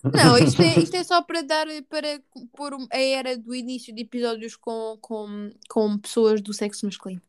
Não, 0.04 0.38
isto 0.38 0.62
é, 0.62 0.80
isto 0.80 0.96
é 0.96 1.04
só 1.04 1.22
para 1.22 1.42
dar 1.42 1.68
para 1.90 2.22
pôr 2.56 2.72
a 2.90 2.98
era 2.98 3.38
do 3.38 3.54
início 3.54 3.94
de 3.94 4.04
episódios 4.04 4.56
com, 4.56 4.98
com, 5.02 5.50
com 5.70 5.98
pessoas 5.98 6.42
do 6.42 6.54
sexo 6.54 6.86
masculino. 6.86 7.22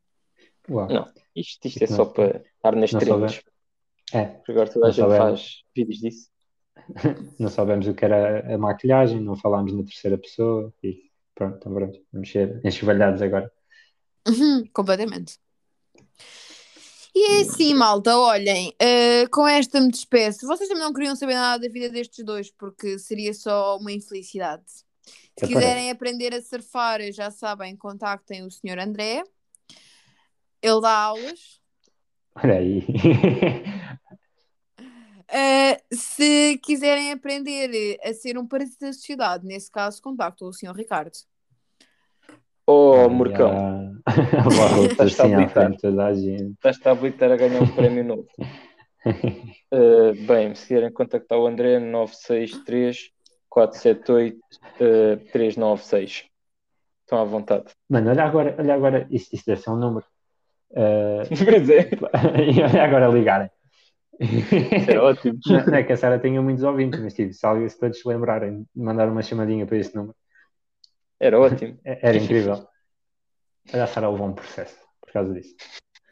Uau. 0.69 0.89
Não. 0.89 1.07
Isto, 1.35 1.69
isto 1.69 1.85
é 1.85 1.87
Não- 1.89 1.97
só 1.97 2.05
para 2.07 2.43
estar 2.57 2.75
nas 2.77 2.91
souber. 2.91 3.43
É, 4.13 4.25
Porque 4.25 4.53
Agora 4.53 4.71
toda 4.73 4.87
a 4.87 4.89
Não 4.89 4.95
gente 4.95 5.17
faz 5.17 5.63
vídeos 5.75 5.99
disso. 5.99 6.29
não 7.39 7.49
soubemos 7.49 7.87
o 7.89 7.95
que 7.95 8.05
era 8.05 8.55
a 8.55 8.59
maquilhagem, 8.59 9.21
não 9.21 9.37
falámos 9.37 9.73
na 9.73 9.83
terceira 9.83 10.17
pessoa 10.19 10.73
e 10.83 11.11
pronto, 11.35 11.57
então 11.57 11.75
pronto, 11.75 11.99
vamos 12.13 12.31
ser 12.31 12.61
enxovalhados 12.65 13.23
agora. 13.23 13.51
Uhum, 14.29 14.65
completamente. 14.73 15.39
E 17.15 17.39
é 17.39 17.41
assim, 17.41 17.73
malta, 17.73 18.17
olhem, 18.19 18.75
eh, 18.79 19.27
com 19.29 19.49
esta 19.49 19.81
me 19.81 19.91
despeço. 19.91 20.47
Vocês 20.47 20.69
também 20.69 20.85
não 20.85 20.93
queriam 20.93 21.17
saber 21.17 21.35
nada 21.35 21.67
da 21.67 21.73
vida 21.73 21.89
destes 21.89 22.23
dois, 22.25 22.51
porque 22.51 22.99
seria 22.99 23.33
só 23.33 23.79
uma 23.79 23.91
infelicidade. 23.91 24.65
Se 25.39 25.47
quiserem 25.47 25.91
aprender 25.91 26.35
a 26.35 26.43
surfar, 26.43 27.01
já 27.13 27.31
sabem, 27.31 27.75
contactem 27.77 28.45
o 28.45 28.51
Sr. 28.51 28.79
André. 28.79 29.23
Ele 30.67 30.81
dá 30.81 30.91
aulas. 30.91 31.61
Olha 32.35 32.55
aí. 32.55 32.81
Uh, 35.31 35.77
se 35.95 36.59
quiserem 36.59 37.13
aprender 37.13 38.01
a 38.03 38.13
ser 38.13 38.37
um 38.37 38.45
parasita 38.45 38.87
da 38.87 38.93
sociedade, 38.93 39.47
nesse 39.47 39.71
caso, 39.71 40.03
contactam 40.03 40.49
o 40.49 40.53
Sr. 40.53 40.75
Ricardo. 40.75 41.13
Oh. 42.67 43.07
Logo 43.07 43.23
Estás 44.91 45.21
assim 45.21 45.35
à 45.35 45.49
frente 45.49 45.81
toda 45.81 46.05
a 46.05 46.15
gente. 46.15 46.55
estás-te 46.55 46.89
a 46.89 46.91
habilitar 46.91 47.31
a 47.31 47.37
ganhar 47.37 47.63
um 47.63 47.69
prémio 47.69 48.03
novo. 48.03 48.27
Uh, 49.07 50.15
bem, 50.27 50.53
se 50.57 50.67
querem 50.67 50.93
contactar 50.93 51.39
o 51.39 51.47
André, 51.47 51.79
963 51.79 53.13
478 53.49 54.37
uh, 54.37 55.31
396. 55.31 56.25
Estão 57.03 57.21
à 57.21 57.25
vontade. 57.25 57.73
Mano, 57.89 58.11
olha 58.11 58.25
agora, 58.25 58.57
olha 58.59 58.75
agora, 58.75 59.07
isto, 59.13 59.33
isto 59.37 59.47
deve 59.47 59.61
ser 59.61 59.71
um 59.71 59.77
número. 59.77 60.05
Olha 60.75 61.25
agora 62.85 63.09
ligarem. 63.09 63.51
é 64.19 64.99
ótimo. 64.99 65.39
Não, 65.47 65.67
não 65.67 65.75
é 65.75 65.83
que 65.83 65.93
a 65.93 65.97
Sara 65.97 66.19
tenha 66.19 66.41
muitos 66.41 66.65
ouvintes, 66.65 66.99
mas 67.01 67.15
tipo, 67.15 67.33
se 67.33 67.45
alguém 67.47 67.69
se 67.69 67.79
todos 67.79 67.99
se 68.01 68.09
lembrarem 68.09 68.63
de 68.75 68.83
mandar 68.83 69.09
uma 69.09 69.23
chamadinha 69.23 69.67
para 69.67 69.77
este 69.79 69.95
número, 69.95 70.17
Era 71.21 71.39
ótimo. 71.39 71.79
é- 71.85 71.99
era 72.09 72.17
incrível. 72.17 72.67
Olha, 73.73 73.85
a 73.85 73.87
Sara 73.87 74.09
levou 74.09 74.27
um 74.29 74.35
processo 74.35 74.77
por 75.01 75.13
causa 75.13 75.33
disso. 75.35 75.55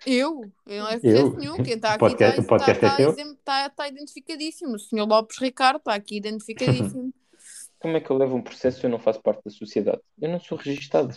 Eu? 0.07 0.43
Eu 0.67 0.83
não 0.83 0.89
é 0.91 0.95
Eu? 0.97 1.01
processo 1.01 1.37
nenhum. 1.37 1.57
Quem 1.63 1.75
está 1.75 1.89
O 1.89 1.93
aqui 1.93 1.99
podcast- 2.01 2.41
está, 2.41 2.43
o 2.43 2.47
podcast 2.47 2.85
está, 2.85 2.95
é 2.95 2.97
teu? 2.97 3.11
está, 3.11 3.23
está, 3.33 3.67
está 3.69 3.89
identificadíssimo. 3.89 4.75
O 4.75 4.79
Sr. 4.79 5.07
Lopes 5.09 5.39
Ricardo 5.41 5.79
está 5.79 5.95
aqui 5.95 6.17
identificadíssimo. 6.19 7.13
Como 7.81 7.97
é 7.97 8.01
que 8.01 8.11
eu 8.11 8.17
levo 8.19 8.37
um 8.37 8.43
processo 8.43 8.81
se 8.81 8.87
eu 8.87 8.91
não 8.91 8.99
faço 8.99 9.23
parte 9.23 9.43
da 9.45 9.51
sociedade? 9.51 10.01
Eu 10.21 10.29
não 10.31 10.41
sou 10.41 10.57
registado. 10.59 11.15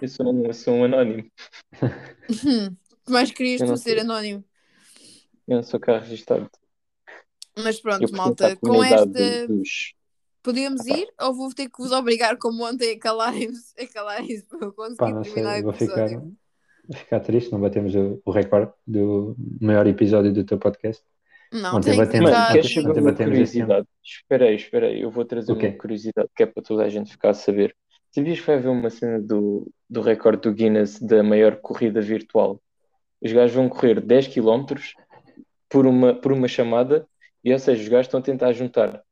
Eu 0.00 0.08
sou 0.08 0.32
um, 0.32 0.44
eu 0.46 0.52
sou 0.54 0.74
um 0.74 0.84
anónimo. 0.84 1.30
que 2.28 3.10
mais 3.12 3.30
querias 3.30 3.60
Eu 3.60 3.68
tu 3.68 3.76
ser 3.76 3.98
anónimo? 4.00 4.44
Eu 5.48 5.56
não 5.56 5.62
sou 5.62 5.78
cá 5.80 5.98
registado. 5.98 6.50
Mas 7.56 7.76
Eu 7.76 7.82
pronto, 7.82 7.98
pertenço 8.00 8.14
à 8.14 8.24
malta, 8.26 8.56
com 8.56 8.66
comunidade 8.68 9.22
esta 9.22 9.46
dos. 9.48 9.94
podemos 10.42 10.86
ir 10.86 11.08
ou 11.20 11.34
vou 11.34 11.48
ter 11.54 11.70
que 11.70 11.78
vos 11.78 11.92
obrigar 11.92 12.36
como 12.36 12.64
ontem 12.66 12.92
a 12.92 12.98
calarem-vos 12.98 13.72
a 13.78 13.86
calarem 13.86 14.40
para 14.42 14.66
eu 14.66 14.72
conseguir 14.72 14.96
Pá, 14.98 15.10
não 15.10 15.22
terminar 15.22 15.52
sei, 15.54 15.60
o 15.60 15.64
vou 15.64 15.72
ficar, 15.72 16.00
episódio. 16.06 16.36
vou 16.88 16.96
ficar 16.98 17.20
triste, 17.20 17.52
não 17.52 17.60
batemos 17.60 17.94
o, 17.94 18.20
o 18.24 18.30
recorde 18.30 18.72
do 18.86 19.34
maior 19.60 19.86
episódio 19.86 20.32
do 20.32 20.44
teu 20.44 20.58
podcast. 20.58 21.02
Não, 21.52 21.76
Ontem 21.76 21.90
tem 21.92 22.00
que 22.00 22.04
batemos- 22.04 22.30
Mano, 22.30 22.42
tentar. 22.42 22.52
queres 22.52 22.66
Ontem 22.72 22.82
saber 22.82 23.00
uma 23.00 23.10
batemos 23.12 23.38
esse 23.38 23.52
curiosidade? 23.52 23.88
Espera 24.04 24.44
aí, 24.46 24.56
espera 24.56 24.86
aí. 24.88 25.00
Eu 25.00 25.10
vou 25.10 25.24
trazer 25.24 25.52
O 25.52 25.56
quê? 25.56 25.68
uma 25.68 25.78
curiosidade 25.78 26.28
que 26.36 26.42
é 26.42 26.46
para 26.46 26.62
toda 26.62 26.82
a 26.84 26.88
gente 26.88 27.10
ficar 27.12 27.30
a 27.30 27.34
saber. 27.34 27.74
Sabias 28.10 28.40
que 28.40 28.46
vai 28.46 28.56
haver 28.56 28.68
uma 28.68 28.90
cena 28.90 29.20
do, 29.20 29.70
do 29.88 30.00
recorde 30.00 30.42
do 30.42 30.52
Guinness 30.52 31.00
da 31.00 31.22
maior 31.22 31.56
corrida 31.56 32.00
virtual? 32.00 32.60
Os 33.20 33.32
gajos 33.32 33.56
vão 33.56 33.68
correr 33.68 34.00
10 34.00 34.28
km 34.28 34.74
por 35.68 35.86
uma, 35.86 36.14
por 36.14 36.32
uma 36.32 36.48
chamada 36.48 37.06
e, 37.42 37.52
ou 37.52 37.58
seja, 37.58 37.82
os 37.82 37.88
gajos 37.88 38.06
estão 38.06 38.20
a 38.20 38.22
tentar 38.22 38.52
juntar 38.52 39.02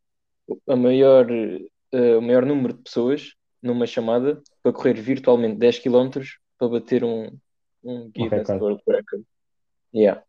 a 0.69 0.77
maior, 0.77 1.31
eh, 1.31 2.17
o 2.17 2.21
maior 2.21 2.45
número 2.45 2.75
de 2.75 2.83
pessoas 2.83 3.35
numa 3.63 3.87
chamada 3.87 4.43
para 4.63 4.73
correr 4.73 4.95
virtualmente 4.95 5.57
10 5.57 5.79
km 5.79 6.21
para 6.59 6.69
bater 6.69 7.05
um, 7.05 7.31
um 7.83 8.11
Guinness 8.11 8.49
recorde. 8.49 8.63
World 8.63 8.83
Record. 8.87 9.25
Yeah. 9.95 10.23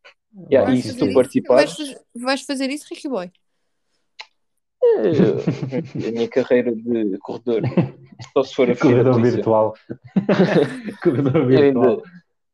Yeah, 0.51 0.69
Vais 0.69 0.85
e 0.85 0.91
se 0.91 0.97
tu 0.97 1.13
participares, 1.13 1.95
vais 2.13 2.41
fazer 2.41 2.69
isso, 2.69 2.85
Ricky 2.89 3.07
Boy? 3.07 3.31
A 4.95 6.11
minha 6.11 6.27
carreira 6.29 6.73
de 6.73 7.17
corredor, 7.19 7.61
só 8.33 8.43
se 8.43 8.55
for 8.55 8.69
a 8.69 8.75
Corredor 8.75 9.21
virtual. 9.21 9.73
Corredor 11.03 11.45
virtual. 11.45 11.83
ainda 11.83 12.03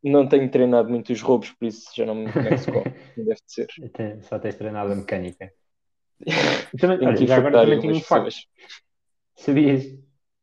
não 0.04 0.28
tenho 0.28 0.50
treinado 0.50 0.90
muito 0.90 1.14
os 1.14 1.22
roubos, 1.22 1.52
por 1.52 1.66
isso 1.66 1.92
já 1.96 2.06
não 2.06 2.16
me 2.16 2.32
conheço 2.32 2.72
como 2.74 2.86
deve 3.16 3.36
de 3.36 3.42
ser. 3.46 3.68
Só 4.22 4.40
tens 4.40 4.56
treinado 4.56 4.92
a 4.92 4.96
mecânica. 4.96 5.52
Também, 6.80 7.08
olha, 7.08 7.28
já 7.28 7.38
agora 7.38 7.62
também 7.62 7.80
tinha 7.80 7.94
um 7.94 8.02
facto. 8.02 8.36
Sabias, 9.36 9.86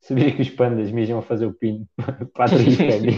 sabias 0.00 0.34
que 0.34 0.42
os 0.42 0.50
pandas 0.50 0.90
mijam 0.90 1.18
a 1.18 1.22
fazer 1.22 1.46
o 1.46 1.52
pino 1.52 1.88
para 2.34 2.48
fêmeas? 2.48 3.16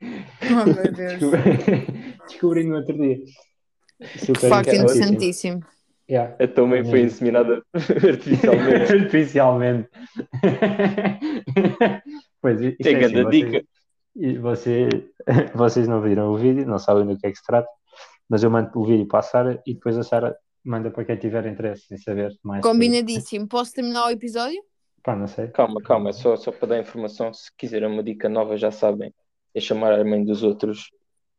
Oh, 0.00 0.64
meu 0.64 0.92
Deus. 0.92 1.18
Descobri, 1.18 2.14
descobri 2.26 2.64
no 2.64 2.76
outro 2.76 2.96
dia. 2.96 3.18
Que 3.98 4.18
Super 4.18 4.48
facto 4.48 4.74
interessantíssimo. 4.74 5.60
Yeah. 6.10 6.34
A 6.42 6.48
tua 6.48 6.66
mãe 6.66 6.84
foi 6.84 7.02
inseminada 7.02 7.62
artificialmente. 7.74 8.92
Artificialmente. 8.92 9.88
pois, 12.40 12.62
é 12.62 12.68
assim, 12.80 12.98
grande 12.98 13.22
vocês, 13.22 13.44
dica. 13.44 13.64
e 14.16 14.38
você, 14.38 14.88
vocês 15.54 15.88
não 15.88 16.00
viram 16.00 16.32
o 16.32 16.36
vídeo, 16.36 16.66
não 16.66 16.78
sabem 16.78 17.06
do 17.06 17.18
que 17.18 17.26
é 17.26 17.30
que 17.30 17.36
se 17.36 17.44
trata, 17.44 17.68
mas 18.28 18.42
eu 18.42 18.50
mando 18.50 18.70
o 18.74 18.84
vídeo 18.84 19.06
para 19.06 19.20
a 19.20 19.22
Sara 19.22 19.62
e 19.66 19.74
depois 19.74 19.96
a 19.98 20.02
Sara 20.02 20.36
manda 20.64 20.90
para 20.90 21.04
quem 21.04 21.16
tiver 21.16 21.46
interesse 21.46 21.92
em 21.92 21.98
saber 21.98 22.34
mais. 22.42 22.62
sobre- 22.62 22.78
Combinadíssimo. 22.78 23.46
Posso 23.48 23.72
terminar 23.74 24.06
o 24.06 24.10
episódio? 24.10 24.62
Pá, 25.02 25.14
não 25.14 25.26
sei. 25.26 25.48
Calma, 25.48 25.80
calma, 25.80 26.10
é 26.10 26.12
só, 26.12 26.36
só 26.36 26.50
para 26.52 26.68
dar 26.68 26.78
informação. 26.80 27.32
Se 27.32 27.50
quiserem 27.56 27.88
uma 27.88 28.02
dica 28.02 28.28
nova, 28.28 28.56
já 28.56 28.70
sabem. 28.70 29.12
É 29.54 29.60
chamar 29.60 29.92
a 29.98 30.04
mãe 30.04 30.22
dos 30.24 30.42
outros 30.42 30.90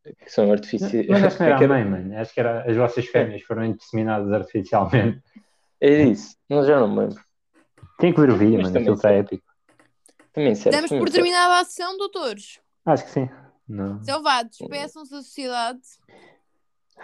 que 0.04 0.32
são 0.32 0.52
artificiais. 0.52 1.08
Mas 1.08 1.24
acho 1.24 1.38
que 1.38 1.44
não 1.44 1.50
era 1.50 1.58
que 1.60 1.64
a 1.64 1.68
mãe, 1.68 1.86
mano. 1.86 2.18
Acho 2.18 2.34
que 2.34 2.40
era 2.40 2.70
as 2.70 2.76
vossas 2.76 3.06
fêmeas 3.06 3.42
foram 3.44 3.66
inseminadas 3.66 4.32
artificialmente. 4.32 5.22
É 5.82 6.04
isso, 6.04 6.36
não, 6.50 6.62
já 6.66 6.78
não 6.78 6.90
me 6.90 7.00
lembro. 7.00 7.24
Tem 8.00 8.14
que 8.14 8.20
ver 8.20 8.30
o 8.32 8.36
vídeo, 8.36 8.58
Mas 8.58 8.64
mano. 8.64 8.74
também 8.74 8.82
Aquilo 8.82 8.96
está 8.98 9.12
épico. 9.12 9.46
Também 10.34 10.54
serve. 10.54 10.76
Damos 10.78 10.90
por 10.92 11.10
terminada 11.10 11.58
a 11.62 11.64
sessão, 11.64 11.98
doutores. 11.98 12.60
Acho 12.86 13.06
que 13.06 13.12
sim. 13.12 13.30
Não. 13.66 13.98
Vá, 14.22 14.44
despeçam-se 14.44 15.10
da 15.10 15.22
sociedade. 15.22 15.80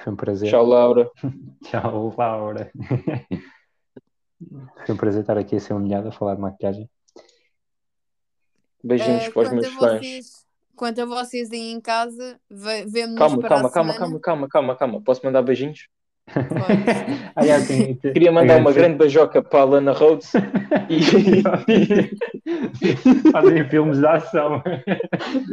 Foi 0.04 0.12
um 0.12 0.16
prazer. 0.18 0.50
Tchau, 0.50 0.66
Laura. 0.66 1.10
Tchau, 1.64 2.14
Laura. 2.18 2.70
Foi 4.86 4.94
um 4.94 4.98
prazer 4.98 5.22
estar 5.22 5.38
aqui 5.38 5.56
a 5.56 5.60
ser 5.62 5.74
humilhado 5.74 6.10
a 6.10 6.12
falar 6.12 6.36
de 6.36 6.42
maquiagem. 6.42 6.90
Beijinhos 8.84 9.24
Eh, 9.24 9.32
para 9.32 9.42
os 9.44 9.52
meus 9.54 9.68
fãs. 9.68 10.45
Quanto 10.76 11.02
a 11.02 11.06
vocês 11.06 11.52
aí 11.52 11.72
em 11.72 11.80
casa, 11.82 12.40
ve- 12.50 12.86
vemo-nos 12.86 13.20
Calma, 13.20 13.38
para 13.40 13.50
calma, 13.50 13.68
a 13.68 13.72
calma, 13.72 13.94
calma, 13.94 14.20
calma, 14.20 14.48
calma, 14.50 14.76
calma. 14.76 15.02
Posso 15.02 15.26
mandar 15.26 15.42
beijinhos? 15.42 15.88
Aliás, 17.36 17.68
Queria 18.02 18.32
mandar 18.32 18.58
uma 18.60 18.74
grande 18.74 18.98
beijoca 18.98 19.44
para 19.44 19.62
a 19.62 19.64
Lana 19.66 19.92
Rhodes 19.92 20.32
e 20.90 21.42
Fazem 23.32 23.70
filmes 23.70 24.00
de 24.00 24.08
ação. 24.08 24.62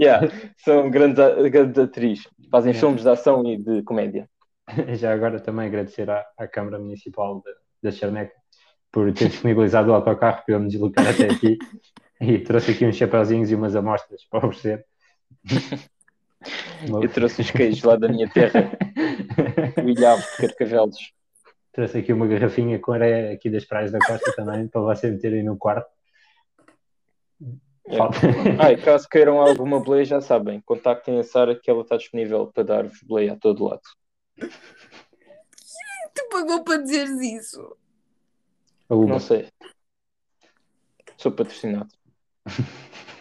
yeah, 0.01 0.27
são 0.65 0.91
grandes, 0.91 1.19
grandes 1.51 1.79
atrizes. 1.79 2.29
Fazem 2.51 2.73
Yeah. 2.73 2.81
filmes 2.81 3.03
de 3.03 3.09
ação 3.09 3.45
e 3.47 3.57
de 3.59 3.83
comédia. 3.83 4.29
Já 4.95 5.13
agora 5.13 5.41
também 5.41 5.67
agradecer 5.67 6.09
à, 6.09 6.25
à 6.39 6.47
Câmara 6.47 6.79
Municipal 6.79 7.43
de- 7.45 7.53
da 7.83 7.91
Charneca 7.91 8.33
por 8.91 9.13
ter 9.13 9.29
disponibilizado 9.29 9.91
o 9.91 9.95
autocarro 9.95 10.43
para 10.45 10.55
eu 10.55 10.61
me 10.61 10.69
deslocar 10.69 11.07
até 11.09 11.27
aqui 11.31 11.59
e 12.21 12.39
trouxe 12.39 12.71
aqui 12.73 12.87
uns 12.87 12.97
chapeuzinhos 12.97 13.51
e 13.51 13.55
umas 13.55 13.75
amostras 13.75 14.23
para 14.31 14.47
oferecer. 14.47 14.85
Eu 17.03 17.09
trouxe 17.09 17.41
os 17.43 17.51
queijos 17.53 17.83
lá 17.85 17.95
da 17.97 18.09
minha 18.09 18.29
terra, 18.29 18.73
o 19.85 19.89
ilhavo 19.89 20.23
de 20.23 20.37
Carcavelos. 20.49 21.13
Trouxe 21.73 21.99
aqui 21.99 22.13
uma 22.13 22.27
garrafinha 22.27 22.79
com 22.81 22.91
areia 22.93 23.33
aqui 23.33 23.49
das 23.49 23.65
praias 23.65 23.93
da 23.93 23.99
costa 24.01 24.33
também, 24.35 24.67
para 24.67 24.81
vocês 24.81 25.13
meterem 25.13 25.45
no 25.45 25.57
quarto. 25.57 25.89
É. 27.87 27.97
Falta- 27.97 28.19
Ah, 28.59 28.77
caso 28.85 29.09
queiram 29.09 29.41
alguma 29.41 29.81
boleia, 29.81 30.05
já 30.05 30.21
sabem, 30.21 30.61
contactem 30.63 31.19
a 31.21 31.23
Sara 31.25 31.55
que 31.59 31.71
ela 31.71 31.83
está 31.83 31.97
disponível 31.97 32.49
para 32.49 32.65
dar-vos 32.65 33.01
boleia 33.05 33.35
a 33.35 33.37
todo 33.37 33.65
lado. 33.65 33.81
Tu 36.15 36.29
pagou 36.31 36.63
para 36.65 36.83
dizeres 36.83 37.21
isso. 37.21 37.77
Não 38.91 39.21
sei. 39.21 39.49
Sou 41.17 41.31
patrocinado. 41.33 41.89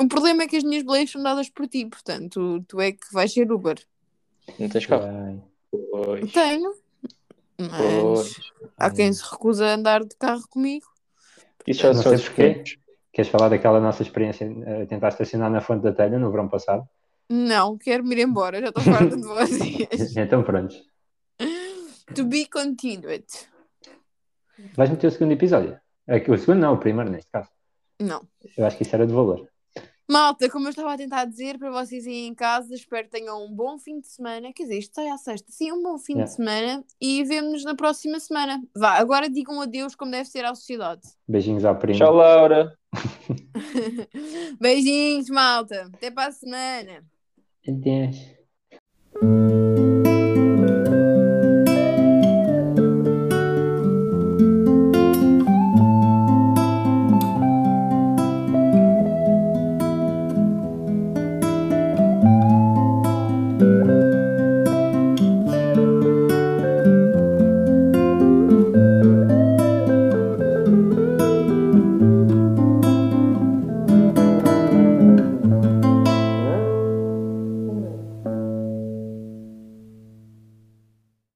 O 0.00 0.08
problema 0.08 0.42
é 0.44 0.48
que 0.48 0.56
as 0.56 0.64
minhas 0.64 0.82
boleias 0.82 1.10
são 1.10 1.22
dadas 1.22 1.48
por 1.50 1.66
ti, 1.68 1.84
portanto, 1.86 2.64
tu, 2.66 2.80
é 2.80 2.92
que 2.92 3.12
vais 3.12 3.32
ser 3.32 3.50
Uber. 3.52 3.78
Não 4.58 4.68
tens 4.68 4.86
carro? 4.86 5.42
Pois. 5.70 6.32
Tenho, 6.32 6.74
mas 7.58 8.00
Pois. 8.02 8.36
há 8.78 8.90
quem 8.90 9.12
se 9.12 9.22
recusa 9.22 9.66
a 9.66 9.74
andar 9.74 10.02
de 10.04 10.16
carro 10.16 10.42
comigo. 10.48 10.86
Isso 11.66 11.82
já 11.82 11.92
Não 11.92 12.02
são 12.02 12.12
sei 12.12 12.14
os 12.14 12.24
porquê. 12.28 12.64
Queres 13.12 13.30
falar 13.30 13.48
daquela 13.48 13.80
nossa 13.80 14.02
experiência 14.02 14.48
a 14.82 14.86
tentar 14.86 15.08
estacionar 15.08 15.50
na 15.50 15.60
Fonte 15.60 15.82
da 15.82 15.92
Telha 15.92 16.18
no 16.18 16.30
verão 16.30 16.48
passado? 16.48 16.88
Não, 17.28 17.76
quero-me 17.76 18.14
ir 18.14 18.22
embora, 18.22 18.60
já 18.60 18.68
estou 18.68 18.82
farta 18.82 19.16
de 19.16 19.22
vocês. 19.26 20.16
Então 20.16 20.42
prontos. 20.42 20.82
To 22.14 22.24
be 22.24 22.46
continued. 22.46 23.26
Vais 24.76 24.90
meter 24.90 25.08
o 25.08 25.10
segundo 25.10 25.32
episódio? 25.32 25.78
É 26.06 26.20
que 26.20 26.30
O 26.30 26.38
segundo 26.38 26.60
não, 26.60 26.74
o 26.74 26.78
primeiro 26.78 27.10
neste 27.10 27.30
caso. 27.30 27.48
Não. 28.00 28.26
Eu 28.56 28.64
acho 28.66 28.76
que 28.76 28.82
isso 28.84 28.94
era 28.96 29.06
de 29.06 29.12
valor. 29.12 29.48
Malta, 30.10 30.50
como 30.50 30.66
eu 30.66 30.70
estava 30.70 30.92
a 30.92 30.96
tentar 30.96 31.24
dizer 31.24 31.56
para 31.56 31.70
vocês 31.70 32.04
aí 32.04 32.26
em 32.26 32.34
casa, 32.34 32.74
espero 32.74 33.04
que 33.04 33.10
tenham 33.12 33.44
um 33.46 33.52
bom 33.54 33.78
fim 33.78 34.00
de 34.00 34.08
semana. 34.08 34.52
Quer 34.52 34.64
dizer, 34.64 34.78
isto 34.78 34.94
sai 34.96 35.08
à 35.08 35.16
sexta. 35.16 35.52
Sim, 35.52 35.70
um 35.70 35.82
bom 35.82 35.96
fim 35.98 36.14
Yeah. 36.14 36.28
de 36.28 36.34
semana 36.36 36.84
e 37.00 37.22
vemo-nos 37.22 37.62
na 37.64 37.76
próxima 37.76 38.18
semana. 38.18 38.60
Vá, 38.76 38.94
agora 38.98 39.30
digam 39.30 39.60
adeus 39.60 39.94
como 39.94 40.10
deve 40.10 40.24
ser 40.28 40.44
à 40.44 40.52
sociedade. 40.52 41.02
Beijinhos 41.28 41.64
à 41.64 41.72
prima. 41.74 41.96
Tchau, 41.96 42.12
Laura. 42.12 42.76
Beijinhos, 44.60 45.30
malta. 45.30 45.88
Até 45.94 46.10
para 46.10 46.30
a 46.30 46.32
semana. 46.32 47.04
Adeus. 47.68 48.16